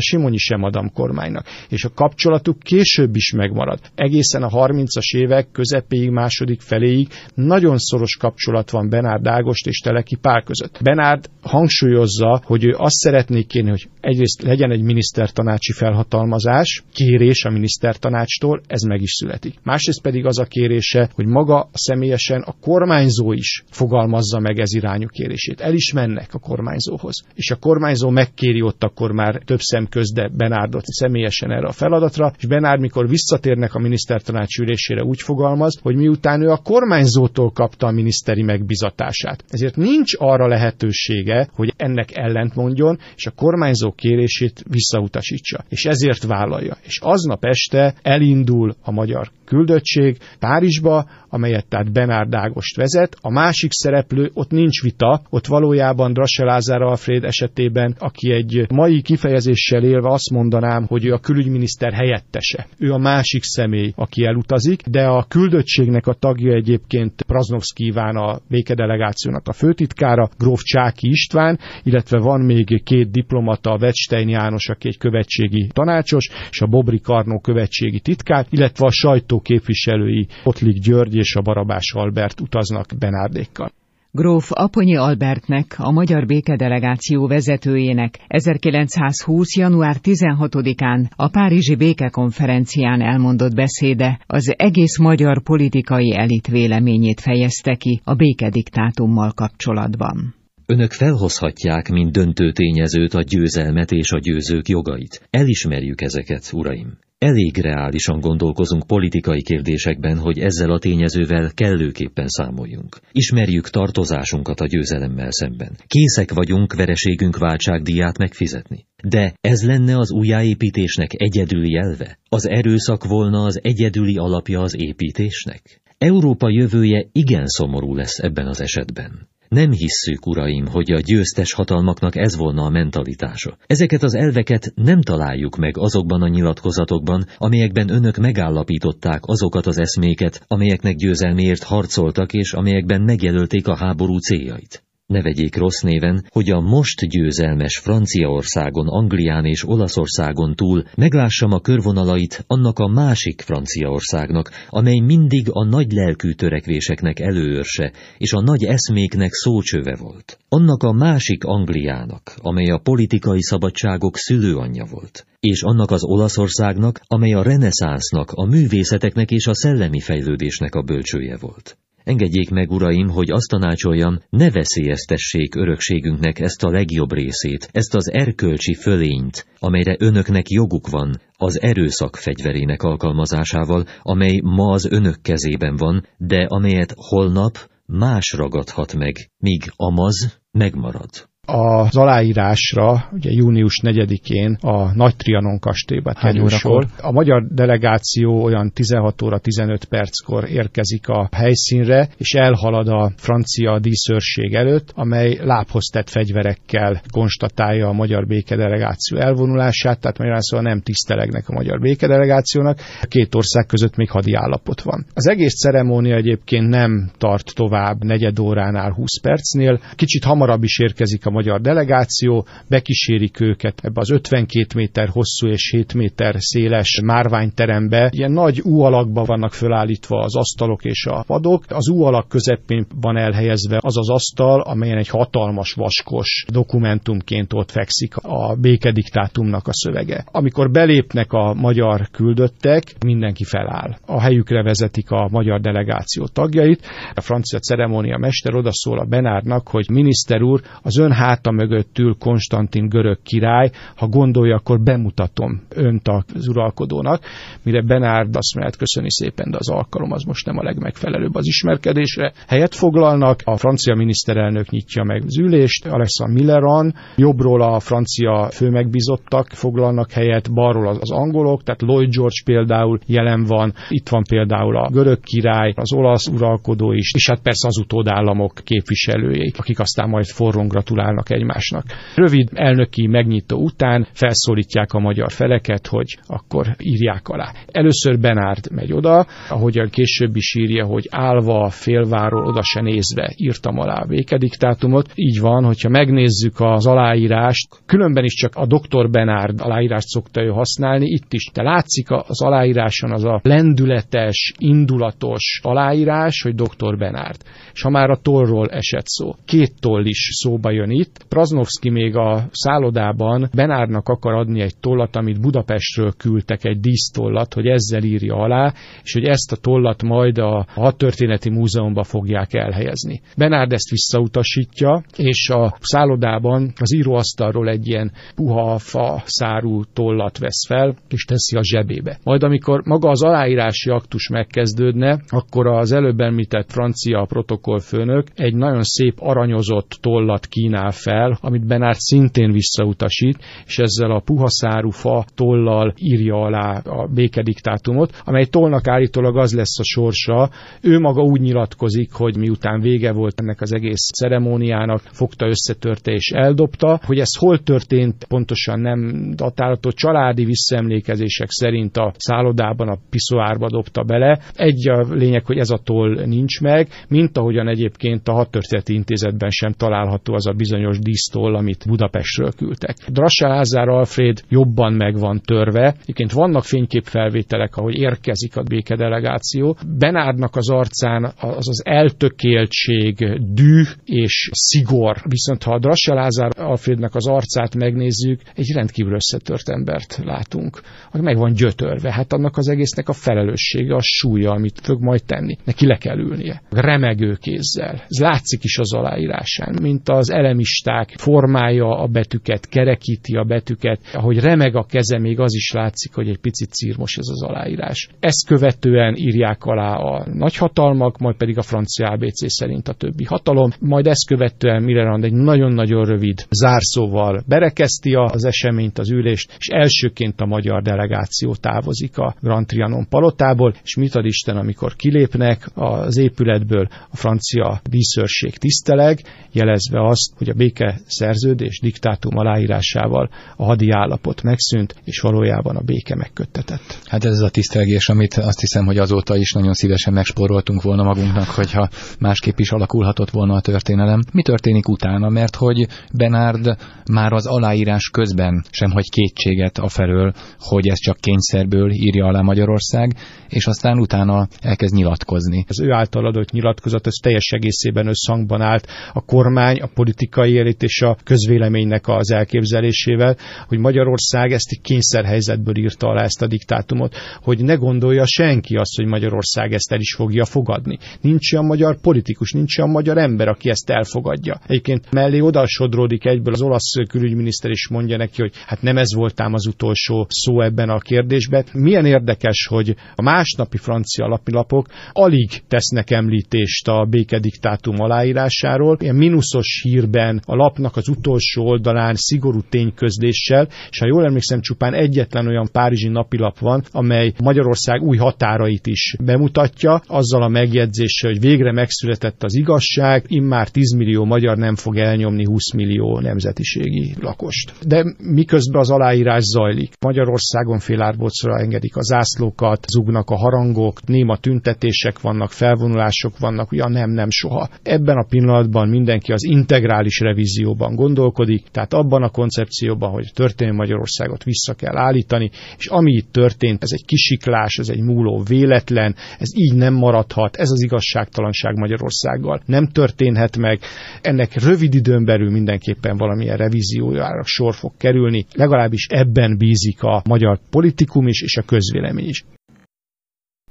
Simonyi 0.00 0.38
Semadam 0.38 0.92
kormánynak. 0.92 1.46
És 1.68 1.84
a 1.84 1.92
kapcsolatuk 1.94 2.58
később 2.58 3.16
is 3.16 3.32
megmarad. 3.32 3.80
Egészen 3.94 4.42
a 4.42 4.48
30-as 4.48 5.16
évek 5.16 5.48
közepéig, 5.52 6.10
második 6.10 6.60
feléig 6.60 7.08
nagyon 7.34 7.78
szoros 7.78 8.16
kapcsolat 8.16 8.70
van 8.70 8.88
Benárd 8.88 9.26
Ágost 9.26 9.66
és 9.66 9.78
Teleki 9.78 10.16
Pál 10.16 10.42
között. 10.42 10.78
Benárd 10.82 11.30
hangsúlyozza, 11.42 12.42
hogy 12.44 12.64
ő 12.64 12.74
azt 12.76 12.94
szeretné 12.94 13.42
kérni, 13.42 13.70
hogy 13.70 13.88
egyrészt 14.00 14.42
legyen 14.42 14.70
egy 14.74 14.82
minisztertanácsi 14.82 15.72
felhatalmazás, 15.72 16.84
kérés 16.92 17.44
a 17.44 17.50
minisztertanácstól, 17.50 18.60
ez 18.66 18.82
meg 18.82 19.00
is 19.00 19.10
születik. 19.12 19.54
Másrészt 19.62 20.02
pedig 20.02 20.26
az 20.26 20.38
a 20.38 20.44
kérése, 20.44 21.10
hogy 21.14 21.26
maga 21.26 21.68
személyesen 21.72 22.40
a 22.40 22.54
kormányzó 22.60 23.32
is 23.32 23.64
fogalmazza 23.70 24.38
meg 24.38 24.58
ez 24.58 24.74
irányú 24.74 25.06
kérését. 25.06 25.60
El 25.60 25.74
is 25.74 25.92
mennek 25.92 26.34
a 26.34 26.38
kormányzóhoz. 26.38 27.24
És 27.34 27.50
a 27.50 27.56
kormányzó 27.56 28.10
megkéri 28.10 28.62
ott 28.62 28.84
akkor 28.84 29.12
már 29.12 29.42
több 29.44 29.60
szem 29.60 29.86
közde 29.86 30.28
Benárdot 30.28 30.84
személyesen 30.84 31.50
erre 31.50 31.66
a 31.66 31.72
feladatra, 31.72 32.32
és 32.38 32.46
Benárd, 32.46 32.80
mikor 32.80 33.08
visszatérnek 33.08 33.74
a 33.74 33.78
minisztertanács 33.78 34.58
ülésére 34.58 35.02
úgy 35.02 35.20
fogalmaz, 35.20 35.78
hogy 35.82 35.96
miután 35.96 36.42
ő 36.42 36.48
a 36.48 36.56
kormányzótól 36.56 37.50
kapta 37.50 37.86
a 37.86 37.90
miniszteri 37.90 38.42
megbizatását. 38.42 39.44
Ezért 39.48 39.76
nincs 39.76 40.12
arra 40.18 40.46
lehetősége, 40.46 41.48
hogy 41.52 41.72
ennek 41.76 42.16
ellent 42.16 42.54
mondjon, 42.54 42.98
és 43.16 43.26
a 43.26 43.30
kormányzó 43.30 43.92
kérését 43.92 44.63
visszautasítsa. 44.64 45.64
És 45.68 45.84
ezért 45.84 46.22
vállalja. 46.22 46.76
És 46.82 46.98
aznap 47.02 47.44
este 47.44 47.94
elindul 48.02 48.74
a 48.82 48.90
magyar 48.90 49.30
küldöttség 49.44 50.18
Párizsba, 50.38 51.06
amelyet 51.34 51.68
tehát 51.68 51.92
Benárd 51.92 52.34
Ágost 52.34 52.76
vezet. 52.76 53.16
A 53.20 53.30
másik 53.30 53.72
szereplő, 53.72 54.30
ott 54.34 54.50
nincs 54.50 54.82
vita, 54.82 55.22
ott 55.30 55.46
valójában 55.46 56.12
Drasse 56.12 56.44
Lázár 56.44 56.82
Alfred 56.82 57.24
esetében, 57.24 57.94
aki 57.98 58.32
egy 58.32 58.66
mai 58.68 59.02
kifejezéssel 59.02 59.84
élve 59.84 60.08
azt 60.08 60.30
mondanám, 60.30 60.86
hogy 60.86 61.04
ő 61.04 61.12
a 61.12 61.18
külügyminiszter 61.18 61.92
helyettese. 61.92 62.66
Ő 62.78 62.92
a 62.92 62.98
másik 62.98 63.42
személy, 63.42 63.92
aki 63.96 64.24
elutazik, 64.24 64.82
de 64.86 65.04
a 65.06 65.24
küldöttségnek 65.28 66.06
a 66.06 66.14
tagja 66.14 66.54
egyébként 66.54 67.22
Praznovszki 67.22 67.84
Iván 67.84 68.16
a 68.16 68.38
békedelegációnak 68.48 69.48
a 69.48 69.52
főtitkára, 69.52 70.28
Gróf 70.38 70.62
Csáki 70.62 71.08
István, 71.08 71.58
illetve 71.82 72.18
van 72.18 72.40
még 72.40 72.82
két 72.84 73.10
diplomata, 73.10 73.70
a 73.70 73.78
Vetstein 73.78 74.28
János, 74.28 74.68
aki 74.68 74.88
egy 74.88 74.98
követségi 74.98 75.68
tanácsos, 75.72 76.30
és 76.50 76.60
a 76.60 76.66
Bobri 76.66 77.00
Karnó 77.00 77.38
követségi 77.38 78.00
titkár, 78.00 78.46
illetve 78.50 78.86
a 78.86 78.90
sajtó 78.90 79.40
képviselői 79.40 80.26
Otlik 80.44 80.78
György 80.78 81.22
és 81.24 81.34
a 81.34 81.42
Barabás 81.42 81.92
Albert 81.94 82.40
utaznak 82.40 82.86
Benárdékkal. 82.98 83.70
Gróf 84.10 84.50
Aponyi 84.50 84.96
Albertnek, 84.96 85.74
a 85.78 85.90
magyar 85.90 86.26
békedelegáció 86.26 87.26
vezetőjének 87.26 88.18
1920. 88.26 89.56
január 89.56 89.96
16-án 90.02 91.10
a 91.16 91.28
Párizsi 91.28 91.74
békekonferencián 91.74 93.00
elmondott 93.00 93.54
beszéde 93.54 94.20
az 94.26 94.54
egész 94.56 94.98
magyar 94.98 95.42
politikai 95.42 96.14
elit 96.16 96.46
véleményét 96.46 97.20
fejezte 97.20 97.74
ki 97.74 98.00
a 98.04 98.14
békediktátummal 98.14 99.32
kapcsolatban. 99.32 100.34
Önök 100.66 100.92
felhozhatják, 100.92 101.88
mint 101.88 102.12
döntő 102.12 102.52
tényezőt 102.52 103.14
a 103.14 103.22
győzelmet 103.22 103.90
és 103.90 104.10
a 104.10 104.18
győzők 104.18 104.68
jogait. 104.68 105.28
Elismerjük 105.30 106.00
ezeket, 106.00 106.50
uraim. 106.52 106.98
Elég 107.24 107.56
reálisan 107.56 108.20
gondolkozunk 108.20 108.86
politikai 108.86 109.42
kérdésekben, 109.42 110.18
hogy 110.18 110.38
ezzel 110.38 110.70
a 110.70 110.78
tényezővel 110.78 111.50
kellőképpen 111.54 112.28
számoljunk. 112.28 113.00
Ismerjük 113.12 113.68
tartozásunkat 113.68 114.60
a 114.60 114.66
győzelemmel 114.66 115.30
szemben. 115.30 115.76
Készek 115.86 116.32
vagyunk 116.32 116.74
vereségünk 116.74 117.38
váltságdíját 117.38 118.18
megfizetni. 118.18 118.86
De 119.08 119.34
ez 119.40 119.66
lenne 119.66 119.98
az 119.98 120.12
újjáépítésnek 120.12 121.10
egyedüli 121.12 121.70
jelve? 121.70 122.18
Az 122.28 122.48
erőszak 122.48 123.04
volna 123.04 123.44
az 123.44 123.60
egyedüli 123.62 124.16
alapja 124.16 124.60
az 124.60 124.74
építésnek? 124.78 125.80
Európa 125.98 126.50
jövője 126.50 127.06
igen 127.12 127.46
szomorú 127.46 127.94
lesz 127.94 128.18
ebben 128.18 128.46
az 128.46 128.60
esetben. 128.60 129.28
Nem 129.54 129.70
hisszük, 129.70 130.26
uraim, 130.26 130.66
hogy 130.66 130.90
a 130.90 131.00
győztes 131.00 131.52
hatalmaknak 131.52 132.16
ez 132.16 132.36
volna 132.36 132.62
a 132.62 132.70
mentalitása. 132.70 133.56
Ezeket 133.66 134.02
az 134.02 134.14
elveket 134.14 134.72
nem 134.74 135.02
találjuk 135.02 135.56
meg 135.56 135.78
azokban 135.78 136.22
a 136.22 136.28
nyilatkozatokban, 136.28 137.24
amelyekben 137.38 137.88
önök 137.88 138.16
megállapították 138.16 139.20
azokat 139.22 139.66
az 139.66 139.78
eszméket, 139.78 140.44
amelyeknek 140.48 140.96
győzelméért 140.96 141.62
harcoltak 141.62 142.32
és 142.32 142.52
amelyekben 142.52 143.02
megjelölték 143.02 143.68
a 143.68 143.76
háború 143.76 144.18
céljait. 144.18 144.84
Ne 145.06 145.22
vegyék 145.22 145.56
rossz 145.56 145.80
néven, 145.80 146.24
hogy 146.28 146.50
a 146.50 146.60
most 146.60 147.08
győzelmes 147.08 147.78
Franciaországon, 147.78 148.88
Anglián 148.88 149.44
és 149.44 149.68
Olaszországon 149.68 150.54
túl 150.54 150.84
meglássam 150.96 151.52
a 151.52 151.60
körvonalait 151.60 152.44
annak 152.46 152.78
a 152.78 152.88
másik 152.88 153.40
Franciaországnak, 153.40 154.50
amely 154.68 154.98
mindig 154.98 155.46
a 155.50 155.64
nagy 155.64 155.92
lelkű 155.92 156.32
törekvéseknek 156.32 157.20
előörse 157.20 157.92
és 158.18 158.32
a 158.32 158.40
nagy 158.40 158.64
eszméknek 158.64 159.32
szócsöve 159.32 159.96
volt. 159.96 160.38
Annak 160.48 160.82
a 160.82 160.92
másik 160.92 161.44
Angliának, 161.44 162.34
amely 162.36 162.70
a 162.70 162.78
politikai 162.78 163.42
szabadságok 163.42 164.16
szülőanyja 164.16 164.84
volt 164.90 165.26
és 165.40 165.62
annak 165.62 165.90
az 165.90 166.04
Olaszországnak, 166.04 167.00
amely 167.06 167.32
a 167.32 167.42
reneszánsznak, 167.42 168.30
a 168.30 168.44
művészeteknek 168.44 169.30
és 169.30 169.46
a 169.46 169.54
szellemi 169.54 170.00
fejlődésnek 170.00 170.74
a 170.74 170.82
bölcsője 170.82 171.36
volt. 171.36 171.78
Engedjék 172.04 172.50
meg, 172.50 172.70
uraim, 172.70 173.08
hogy 173.08 173.30
azt 173.30 173.48
tanácsoljam, 173.48 174.18
ne 174.30 174.50
veszélyeztessék 174.50 175.54
örökségünknek 175.54 176.38
ezt 176.38 176.62
a 176.62 176.70
legjobb 176.70 177.12
részét, 177.12 177.68
ezt 177.72 177.94
az 177.94 178.10
erkölcsi 178.12 178.74
fölényt, 178.74 179.46
amelyre 179.58 179.96
önöknek 179.98 180.48
joguk 180.48 180.88
van, 180.88 181.20
az 181.36 181.60
erőszak 181.60 182.16
fegyverének 182.16 182.82
alkalmazásával, 182.82 183.86
amely 184.02 184.40
ma 184.42 184.72
az 184.72 184.84
önök 184.84 185.22
kezében 185.22 185.76
van, 185.76 186.06
de 186.16 186.46
amelyet 186.48 186.94
holnap 186.96 187.70
más 187.86 188.34
ragadhat 188.36 188.94
meg, 188.94 189.30
míg 189.38 189.62
amaz 189.76 190.40
megmarad 190.50 191.32
az 191.46 191.96
aláírásra, 191.96 193.08
ugye 193.12 193.30
június 193.30 193.80
4-én 193.82 194.56
a 194.60 194.94
Nagy 194.94 195.16
Trianon 195.16 195.58
kastélyba 195.58 196.12
kerül 196.12 196.48
sor. 196.48 196.86
A 197.00 197.12
magyar 197.12 197.46
delegáció 197.46 198.42
olyan 198.42 198.70
16 198.70 199.22
óra 199.22 199.38
15 199.38 199.84
perckor 199.84 200.48
érkezik 200.50 201.08
a 201.08 201.28
helyszínre, 201.32 202.08
és 202.16 202.32
elhalad 202.32 202.88
a 202.88 203.12
francia 203.16 203.78
díszőrség 203.78 204.54
előtt, 204.54 204.92
amely 204.94 205.38
lábhoz 205.42 205.84
tett 205.92 206.08
fegyverekkel 206.08 207.00
konstatálja 207.10 207.88
a 207.88 207.92
magyar 207.92 208.26
békedelegáció 208.26 209.18
elvonulását, 209.18 210.00
tehát 210.00 210.18
magyarán 210.18 210.40
szóval 210.40 210.66
nem 210.66 210.80
tisztelegnek 210.80 211.48
a 211.48 211.52
magyar 211.52 211.80
békedelegációnak. 211.80 212.78
A 213.02 213.06
két 213.06 213.34
ország 213.34 213.66
között 213.66 213.96
még 213.96 214.10
hadi 214.10 214.34
állapot 214.34 214.80
van. 214.80 215.06
Az 215.14 215.28
egész 215.28 215.54
ceremónia 215.54 216.16
egyébként 216.16 216.68
nem 216.68 217.10
tart 217.18 217.54
tovább 217.54 218.04
negyed 218.04 218.38
óránál 218.38 218.92
20 218.92 219.20
percnél, 219.20 219.80
kicsit 219.94 220.24
hamarabb 220.24 220.62
is 220.62 220.78
érkezik 220.78 221.26
a 221.26 221.30
magyar 221.34 221.60
delegáció, 221.60 222.46
bekísérik 222.68 223.40
őket 223.40 223.80
ebbe 223.82 224.00
az 224.00 224.10
52 224.10 224.66
méter 224.74 225.08
hosszú 225.08 225.46
és 225.46 225.70
7 225.70 225.94
méter 225.94 226.34
széles 226.38 227.00
márványterembe. 227.04 228.10
Ilyen 228.12 228.32
nagy 228.32 228.60
U 228.64 228.80
alakba 228.80 229.24
vannak 229.24 229.52
fölállítva 229.52 230.18
az 230.18 230.36
asztalok 230.36 230.84
és 230.84 231.06
a 231.06 231.24
padok. 231.26 231.64
Az 231.68 231.88
U 231.88 232.02
alak 232.02 232.28
közepén 232.28 232.86
van 233.00 233.16
elhelyezve 233.16 233.78
az 233.80 233.98
az 233.98 234.10
asztal, 234.10 234.60
amelyen 234.60 234.98
egy 234.98 235.08
hatalmas 235.08 235.72
vaskos 235.72 236.44
dokumentumként 236.52 237.52
ott 237.52 237.70
fekszik 237.70 238.16
a 238.16 238.56
békediktátumnak 238.60 239.68
a 239.68 239.72
szövege. 239.72 240.24
Amikor 240.32 240.70
belépnek 240.70 241.32
a 241.32 241.54
magyar 241.54 242.08
küldöttek, 242.10 242.82
mindenki 243.04 243.44
feláll. 243.44 243.96
A 244.06 244.20
helyükre 244.20 244.62
vezetik 244.62 245.10
a 245.10 245.28
magyar 245.30 245.60
delegáció 245.60 246.26
tagjait. 246.26 246.86
A 247.14 247.20
francia 247.20 247.58
ceremónia 247.58 248.18
mester 248.18 248.54
odaszól 248.54 248.98
a 248.98 249.04
Benárnak, 249.04 249.68
hogy 249.68 249.90
miniszter 249.90 250.42
úr, 250.42 250.60
az 250.82 250.98
ön 250.98 251.12
háta 251.24 251.50
mögött 251.50 251.98
ül 251.98 252.16
Konstantin 252.18 252.88
görög 252.88 253.18
király, 253.22 253.70
ha 253.96 254.06
gondolja, 254.06 254.56
akkor 254.56 254.80
bemutatom 254.80 255.62
önt 255.68 256.08
az 256.08 256.48
uralkodónak, 256.48 257.22
mire 257.62 257.82
Benárd 257.82 258.36
azt 258.36 258.54
mondja, 258.54 258.78
köszöni 258.78 259.10
szépen, 259.10 259.50
de 259.50 259.56
az 259.56 259.70
alkalom 259.70 260.12
az 260.12 260.22
most 260.22 260.46
nem 260.46 260.58
a 260.58 260.62
legmegfelelőbb 260.62 261.34
az 261.34 261.46
ismerkedésre. 261.46 262.32
Helyet 262.48 262.74
foglalnak, 262.74 263.40
a 263.44 263.56
francia 263.56 263.94
miniszterelnök 263.94 264.70
nyitja 264.70 265.04
meg 265.04 265.22
az 265.26 265.38
ülést, 265.38 265.86
Alexandre 265.86 266.40
Milleran, 266.40 266.94
jobbról 267.16 267.62
a 267.62 267.80
francia 267.80 268.48
főmegbizottak 268.52 269.48
foglalnak 269.48 270.10
helyet, 270.10 270.52
balról 270.52 270.86
az 270.86 271.10
angolok, 271.10 271.62
tehát 271.62 271.82
Lloyd 271.82 272.10
George 272.10 272.42
például 272.44 272.98
jelen 273.06 273.44
van, 273.44 273.72
itt 273.88 274.08
van 274.08 274.22
például 274.28 274.76
a 274.76 274.90
görög 274.90 275.20
király, 275.20 275.72
az 275.76 275.92
olasz 275.92 276.26
uralkodó 276.26 276.92
is, 276.92 277.12
és 277.14 277.28
hát 277.28 277.42
persze 277.42 277.68
az 277.68 277.78
utódállamok 277.78 278.60
képviselői, 278.64 279.52
akik 279.58 279.78
aztán 279.78 280.08
majd 280.08 280.24
forrón 280.24 280.68
gratulálnak 280.68 281.13
gratulálnak 281.14 281.30
egymásnak. 281.30 281.84
Rövid 282.14 282.48
elnöki 282.52 283.06
megnyitó 283.06 283.58
után 283.58 284.06
felszólítják 284.12 284.92
a 284.92 284.98
magyar 284.98 285.30
feleket, 285.30 285.86
hogy 285.86 286.18
akkor 286.26 286.66
írják 286.78 287.28
alá. 287.28 287.52
Először 287.66 288.20
Benárd 288.20 288.70
megy 288.70 288.92
oda, 288.92 289.26
ahogyan 289.48 289.88
később 289.88 290.36
is 290.36 290.54
írja, 290.54 290.84
hogy 290.84 291.08
állva, 291.10 291.68
félváról, 291.70 292.46
oda 292.46 292.62
se 292.62 292.80
nézve 292.80 293.32
írtam 293.36 293.78
alá 293.78 294.02
a 294.02 294.06
békediktátumot. 294.06 295.10
Így 295.14 295.40
van, 295.40 295.64
hogyha 295.64 295.88
megnézzük 295.88 296.54
az 296.60 296.86
aláírást, 296.86 297.68
különben 297.86 298.24
is 298.24 298.34
csak 298.34 298.52
a 298.54 298.66
doktor 298.66 299.10
Benárd 299.10 299.60
aláírást 299.60 300.06
szokta 300.06 300.42
ő 300.42 300.48
használni, 300.48 301.06
itt 301.06 301.32
is. 301.32 301.50
De 301.52 301.62
látszik 301.62 302.10
az 302.10 302.42
aláíráson 302.42 303.12
az 303.12 303.24
a 303.24 303.40
lendületes, 303.42 304.52
indulatos 304.58 305.60
aláírás, 305.62 306.42
hogy 306.42 306.54
doktor 306.54 306.96
Benárd. 306.96 307.42
És 307.72 307.82
ha 307.82 307.90
már 307.90 308.10
a 308.10 308.16
tollról 308.22 308.68
esett 308.68 309.06
szó, 309.06 309.34
két 309.44 309.72
toll 309.80 310.04
is 310.04 310.28
szóba 310.32 310.70
jön 310.70 310.90
itt. 310.90 311.03
Praznovski 311.28 311.90
még 311.90 312.16
a 312.16 312.48
szállodában 312.50 313.48
Benárnak 313.54 314.08
akar 314.08 314.34
adni 314.34 314.60
egy 314.60 314.74
tollat, 314.80 315.16
amit 315.16 315.40
Budapestről 315.40 316.12
küldtek, 316.16 316.64
egy 316.64 316.80
dísztollat, 316.80 317.54
hogy 317.54 317.66
ezzel 317.66 318.02
írja 318.02 318.34
alá, 318.34 318.72
és 319.02 319.12
hogy 319.12 319.24
ezt 319.24 319.52
a 319.52 319.56
tollat 319.56 320.02
majd 320.02 320.38
a 320.38 320.66
hadtörténeti 320.68 321.50
múzeumba 321.50 322.02
fogják 322.02 322.54
elhelyezni. 322.54 323.20
Benárd 323.36 323.72
ezt 323.72 323.90
visszautasítja, 323.90 325.02
és 325.16 325.48
a 325.48 325.76
szállodában 325.80 326.72
az 326.80 326.94
íróasztalról 326.94 327.68
egy 327.68 327.86
ilyen 327.86 328.12
puha 328.34 328.78
fa 328.78 329.22
szárú 329.24 329.82
tollat 329.92 330.38
vesz 330.38 330.66
fel, 330.66 330.96
és 331.08 331.24
teszi 331.24 331.56
a 331.56 331.64
zsebébe. 331.64 332.18
Majd 332.22 332.42
amikor 332.42 332.82
maga 332.84 333.08
az 333.08 333.22
aláírási 333.22 333.90
aktus 333.90 334.28
megkezdődne, 334.28 335.20
akkor 335.28 335.66
az 335.66 335.92
előbb 335.92 336.20
említett 336.20 336.70
francia 336.70 337.24
protokollfőnök 337.28 338.26
egy 338.34 338.54
nagyon 338.54 338.82
szép 338.82 339.14
aranyozott 339.18 339.98
tollat 340.00 340.46
kínál 340.46 340.90
fel, 340.94 341.38
amit 341.40 341.66
Benárd 341.66 341.98
szintén 341.98 342.52
visszautasít, 342.52 343.38
és 343.66 343.78
ezzel 343.78 344.10
a 344.10 344.20
puhaszárú 344.24 344.90
fa 344.90 345.24
tollal 345.34 345.94
írja 345.96 346.34
alá 346.34 346.78
a 346.78 347.06
békediktátumot, 347.06 348.22
amely 348.24 348.44
tollnak 348.44 348.86
állítólag 348.88 349.36
az 349.36 349.54
lesz 349.54 349.78
a 349.78 349.84
sorsa. 349.84 350.50
Ő 350.82 350.98
maga 350.98 351.22
úgy 351.22 351.40
nyilatkozik, 351.40 352.12
hogy 352.12 352.36
miután 352.36 352.80
vége 352.80 353.12
volt 353.12 353.40
ennek 353.40 353.60
az 353.60 353.72
egész 353.72 354.10
ceremóniának, 354.18 355.00
fogta, 355.12 355.46
összetörte 355.46 356.12
és 356.12 356.30
eldobta. 356.30 357.00
Hogy 357.02 357.18
ez 357.18 357.36
hol 357.38 357.58
történt, 357.58 358.24
pontosan 358.28 358.80
nem 358.80 359.30
datálható. 359.36 359.90
Családi 359.90 360.44
visszaemlékezések 360.44 361.50
szerint 361.50 361.96
a 361.96 362.12
szállodában 362.16 362.88
a 362.88 362.98
piszoárba 363.10 363.68
dobta 363.68 364.02
bele. 364.02 364.38
Egy 364.54 364.88
a 364.88 365.06
lényeg, 365.10 365.46
hogy 365.46 365.58
ez 365.58 365.70
a 365.70 365.80
toll 365.84 366.24
nincs 366.24 366.60
meg, 366.60 366.88
mint 367.08 367.38
ahogyan 367.38 367.68
egyébként 367.68 368.28
a 368.28 368.32
hadtörténeti 368.32 368.94
intézetben 368.94 369.50
sem 369.50 369.72
található 369.72 370.34
az 370.34 370.46
a 370.46 370.52
bizonyos 370.52 370.73
dísztoll, 370.98 371.54
amit 371.54 371.84
Budapestről 371.86 372.52
küldtek. 372.52 372.96
Drassa 373.08 373.48
Lázár 373.48 373.88
Alfred 373.88 374.42
jobban 374.48 374.92
meg 374.92 375.18
van 375.18 375.40
törve. 375.40 375.94
Egyébként 376.02 376.32
vannak 376.32 376.64
fényképfelvételek, 376.64 377.76
ahogy 377.76 377.94
érkezik 377.98 378.56
a 378.56 378.62
békedelegáció. 378.62 379.76
Benárdnak 379.98 380.56
az 380.56 380.70
arcán 380.70 381.32
az 381.40 381.68
az 381.68 381.82
eltökéltség, 381.84 383.14
düh 383.54 383.88
és 384.04 384.50
szigor. 384.52 385.16
Viszont 385.24 385.62
ha 385.62 385.74
a 385.74 385.78
Drassa 385.78 386.14
Lázár 386.14 386.50
Alfrednek 386.56 387.14
az 387.14 387.28
arcát 387.28 387.74
megnézzük, 387.74 388.40
egy 388.54 388.72
rendkívül 388.74 389.14
összetört 389.14 389.68
embert 389.68 390.20
látunk, 390.24 390.80
aki 391.12 391.22
meg 391.22 391.36
van 391.36 391.52
gyötörve. 391.52 392.12
Hát 392.12 392.32
annak 392.32 392.56
az 392.56 392.68
egésznek 392.68 393.08
a 393.08 393.12
felelőssége, 393.12 393.94
a 393.94 394.02
súlya, 394.02 394.50
amit 394.50 394.80
fog 394.82 395.02
majd 395.02 395.24
tenni. 395.24 395.56
Neki 395.64 395.86
le 395.86 395.96
kell 395.96 396.18
ülnie. 396.18 396.62
Remegő 396.70 397.36
kézzel. 397.40 397.94
Ez 398.08 398.18
látszik 398.20 398.64
is 398.64 398.78
az 398.78 398.94
aláírásán, 398.94 399.78
mint 399.82 400.08
az 400.08 400.30
elemisták 400.64 401.14
formája 401.18 401.98
a 401.98 402.06
betűket, 402.06 402.68
kerekíti 402.68 403.36
a 403.36 403.44
betűket, 403.44 404.00
ahogy 404.12 404.38
remeg 404.38 404.76
a 404.76 404.84
keze, 404.84 405.18
még 405.18 405.40
az 405.40 405.54
is 405.54 405.72
látszik, 405.72 406.14
hogy 406.14 406.28
egy 406.28 406.38
picit 406.38 406.72
círmos 406.72 407.16
ez 407.16 407.28
az 407.28 407.42
aláírás. 407.42 408.08
Ezt 408.20 408.46
követően 408.46 409.16
írják 409.16 409.64
alá 409.64 409.94
a 409.94 410.26
nagyhatalmak, 410.32 411.18
majd 411.18 411.36
pedig 411.36 411.58
a 411.58 411.62
francia 411.62 412.08
ABC 412.08 412.52
szerint 412.52 412.88
a 412.88 412.92
többi 412.92 413.24
hatalom, 413.24 413.70
majd 413.80 414.06
ezt 414.06 414.26
követően 414.26 414.82
Mirand 414.82 415.24
egy 415.24 415.32
nagyon-nagyon 415.32 416.04
rövid 416.04 416.46
zárszóval 416.50 417.42
berekezti 417.46 418.14
az 418.14 418.44
eseményt, 418.44 418.98
az 418.98 419.10
ülést, 419.10 419.56
és 419.58 419.68
elsőként 419.68 420.40
a 420.40 420.46
magyar 420.46 420.82
delegáció 420.82 421.54
távozik 421.54 422.18
a 422.18 422.34
Grand 422.40 422.66
Trianon 422.66 423.08
palotából, 423.08 423.74
és 423.84 423.96
mit 423.96 424.14
ad 424.14 424.24
Isten, 424.24 424.56
amikor 424.56 424.96
kilépnek 424.96 425.66
az 425.74 426.16
épületből, 426.16 426.88
a 427.10 427.16
francia 427.16 427.80
díszőrség 427.90 428.56
tiszteleg, 428.56 429.18
jelezve 429.52 430.06
azt, 430.06 430.32
hogy 430.36 430.48
a 430.48 430.53
béke 430.54 431.00
szerződés 431.06 431.80
diktátum 431.80 432.36
aláírásával 432.36 433.30
a 433.56 433.64
hadi 433.64 433.90
állapot 433.90 434.42
megszűnt, 434.42 434.94
és 435.04 435.20
valójában 435.20 435.76
a 435.76 435.82
béke 435.82 436.14
megköttetett. 436.14 436.98
Hát 437.04 437.24
ez 437.24 437.32
az 437.32 437.42
a 437.42 437.50
tisztelgés, 437.50 438.08
amit 438.08 438.34
azt 438.34 438.60
hiszem, 438.60 438.84
hogy 438.84 438.98
azóta 438.98 439.36
is 439.36 439.52
nagyon 439.52 439.72
szívesen 439.74 440.12
megspóroltunk 440.12 440.82
volna 440.82 441.02
magunknak, 441.02 441.48
hogyha 441.48 441.88
másképp 442.18 442.58
is 442.58 442.70
alakulhatott 442.70 443.30
volna 443.30 443.54
a 443.54 443.60
történelem. 443.60 444.20
Mi 444.32 444.42
történik 444.42 444.88
utána? 444.88 445.28
Mert 445.28 445.56
hogy 445.56 445.86
Benárd 446.12 446.76
már 447.10 447.32
az 447.32 447.46
aláírás 447.46 448.08
közben 448.12 448.64
sem 448.70 448.90
hagy 448.90 449.10
kétséget 449.10 449.78
afelől, 449.78 450.32
hogy 450.58 450.88
ez 450.88 450.98
csak 450.98 451.16
kényszerből 451.20 451.90
írja 451.90 452.26
alá 452.26 452.40
Magyarország, 452.40 453.16
és 453.48 453.66
aztán 453.66 453.98
utána 453.98 454.48
elkezd 454.60 454.94
nyilatkozni. 454.94 455.64
Az 455.68 455.80
ő 455.80 455.92
által 455.92 456.26
adott 456.26 456.50
nyilatkozat, 456.50 457.06
ez 457.06 457.14
teljes 457.22 457.50
egészében 457.50 458.06
összhangban 458.06 458.60
állt 458.60 458.86
a 459.12 459.24
kormány, 459.24 459.80
a 459.80 459.90
politikai 459.94 460.43
elit 460.52 460.82
és 460.82 461.00
a 461.00 461.16
közvéleménynek 461.24 462.08
az 462.08 462.30
elképzelésével, 462.30 463.36
hogy 463.66 463.78
Magyarország 463.78 464.52
ezt 464.52 464.70
egy 464.70 464.80
kényszerhelyzetből 464.80 465.76
írta 465.76 466.06
alá 466.06 466.22
ezt 466.22 466.42
a 466.42 466.46
diktátumot, 466.46 467.14
hogy 467.42 467.64
ne 467.64 467.74
gondolja 467.74 468.26
senki 468.26 468.76
azt, 468.76 468.96
hogy 468.96 469.06
Magyarország 469.06 469.72
ezt 469.72 469.92
el 469.92 470.00
is 470.00 470.14
fogja 470.14 470.44
fogadni. 470.44 470.98
Nincs 471.20 471.52
olyan 471.52 471.66
magyar 471.66 472.00
politikus, 472.00 472.52
nincs 472.52 472.78
olyan 472.78 472.90
magyar 472.90 473.18
ember, 473.18 473.48
aki 473.48 473.68
ezt 473.70 473.90
elfogadja. 473.90 474.60
Egyébként 474.66 475.10
mellé 475.10 475.40
odasodródik 475.40 476.24
egyből 476.24 476.52
az 476.52 476.62
olasz 476.62 476.92
külügyminiszter 477.08 477.70
is 477.70 477.88
mondja 477.88 478.16
neki, 478.16 478.40
hogy 478.40 478.52
hát 478.66 478.82
nem 478.82 478.96
ez 478.96 479.14
voltám 479.14 479.52
az 479.52 479.66
utolsó 479.66 480.26
szó 480.28 480.60
ebben 480.60 480.88
a 480.88 480.98
kérdésben. 480.98 481.64
Milyen 481.72 482.06
érdekes, 482.06 482.66
hogy 482.70 482.94
a 483.14 483.22
másnapi 483.22 483.76
francia 483.76 484.26
lapilapok 484.26 484.86
alig 485.12 485.50
tesznek 485.68 486.10
említést 486.10 486.88
a 486.88 487.06
békediktátum 487.10 488.00
aláírásáról. 488.00 488.96
Ilyen 489.00 489.14
mínuszos 489.14 489.80
hírben 489.82 490.33
a 490.44 490.54
lapnak 490.54 490.96
az 490.96 491.08
utolsó 491.08 491.66
oldalán 491.66 492.14
szigorú 492.14 492.60
tényközléssel, 492.68 493.68
és 493.90 493.98
ha 493.98 494.06
jól 494.06 494.24
emlékszem, 494.24 494.60
csupán 494.60 494.94
egyetlen 494.94 495.46
olyan 495.46 495.68
párizsi 495.72 496.08
napilap 496.08 496.58
van, 496.58 496.82
amely 496.90 497.32
Magyarország 497.42 498.02
új 498.02 498.16
határait 498.16 498.86
is 498.86 499.16
bemutatja, 499.24 500.00
azzal 500.06 500.42
a 500.42 500.48
megjegyzéssel, 500.48 501.30
hogy 501.30 501.40
végre 501.40 501.72
megszületett 501.72 502.42
az 502.42 502.54
igazság, 502.54 503.24
immár 503.26 503.68
10 503.68 503.92
millió 503.92 504.24
magyar 504.24 504.56
nem 504.56 504.74
fog 504.74 504.96
elnyomni 504.96 505.44
20 505.44 505.72
millió 505.72 506.20
nemzetiségi 506.20 507.14
lakost. 507.20 507.72
De 507.86 508.14
miközben 508.18 508.80
az 508.80 508.90
aláírás 508.90 509.42
zajlik, 509.42 509.92
Magyarországon 510.00 510.78
félárbocra 510.78 511.58
engedik 511.58 511.96
a 511.96 512.02
zászlókat, 512.02 512.84
zugnak 512.86 513.30
a 513.30 513.36
harangok, 513.36 514.06
néma 514.06 514.36
tüntetések 514.36 515.20
vannak, 515.20 515.50
felvonulások 515.50 516.38
vannak, 516.38 516.68
ja 516.72 516.88
nem, 516.88 517.10
nem 517.10 517.30
soha. 517.30 517.68
Ebben 517.82 518.16
a 518.16 518.26
pillanatban 518.28 518.88
mindenki 518.88 519.32
az 519.32 519.44
integrális 519.44 520.20
revízióban 520.24 520.94
gondolkodik, 520.94 521.68
tehát 521.70 521.92
abban 521.92 522.22
a 522.22 522.28
koncepcióban, 522.28 523.10
hogy 523.10 523.30
történelmi 523.34 523.78
Magyarországot 523.78 524.44
vissza 524.44 524.74
kell 524.74 524.96
állítani, 524.96 525.50
és 525.78 525.86
ami 525.86 526.12
itt 526.12 526.32
történt, 526.32 526.82
ez 526.82 526.90
egy 526.92 527.04
kisiklás, 527.04 527.76
ez 527.76 527.88
egy 527.88 528.00
múló 528.00 528.42
véletlen, 528.48 529.14
ez 529.38 529.48
így 529.56 529.74
nem 529.74 529.94
maradhat, 529.94 530.56
ez 530.56 530.70
az 530.70 530.82
igazságtalanság 530.82 531.78
Magyarországgal 531.78 532.62
nem 532.66 532.86
történhet 532.86 533.56
meg, 533.56 533.80
ennek 534.20 534.62
rövid 534.62 534.94
időn 534.94 535.24
belül 535.24 535.50
mindenképpen 535.50 536.16
valamilyen 536.16 536.56
revíziójára 536.56 537.42
sor 537.44 537.74
fog 537.74 537.92
kerülni, 537.96 538.46
legalábbis 538.54 539.06
ebben 539.10 539.56
bízik 539.58 540.02
a 540.02 540.22
magyar 540.28 540.58
politikum 540.70 541.26
is 541.26 541.42
és 541.42 541.56
a 541.56 541.62
közvélemény 541.62 542.28
is. 542.28 542.44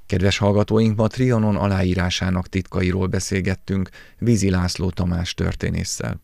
Kedves 0.05 0.37
hallgatóink, 0.37 0.97
ma 0.97 1.07
Trianon 1.07 1.55
aláírásának 1.55 2.47
titkairól 2.47 3.07
beszélgettünk 3.07 3.89
Vízi 4.19 4.49
László 4.49 4.89
Tamás 4.89 5.33
történésszel. 5.33 6.19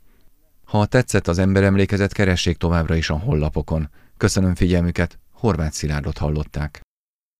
Ha 0.69 0.85
tetszett 0.85 1.27
az 1.27 1.39
emberemlékezet, 1.39 2.13
keressék 2.13 2.57
továbbra 2.57 2.95
is 2.95 3.09
a 3.09 3.17
hollapokon. 3.17 3.89
Köszönöm 4.17 4.55
figyelmüket, 4.55 5.19
Horváth 5.31 5.73
Szilárdot 5.73 6.17
hallották. 6.17 6.81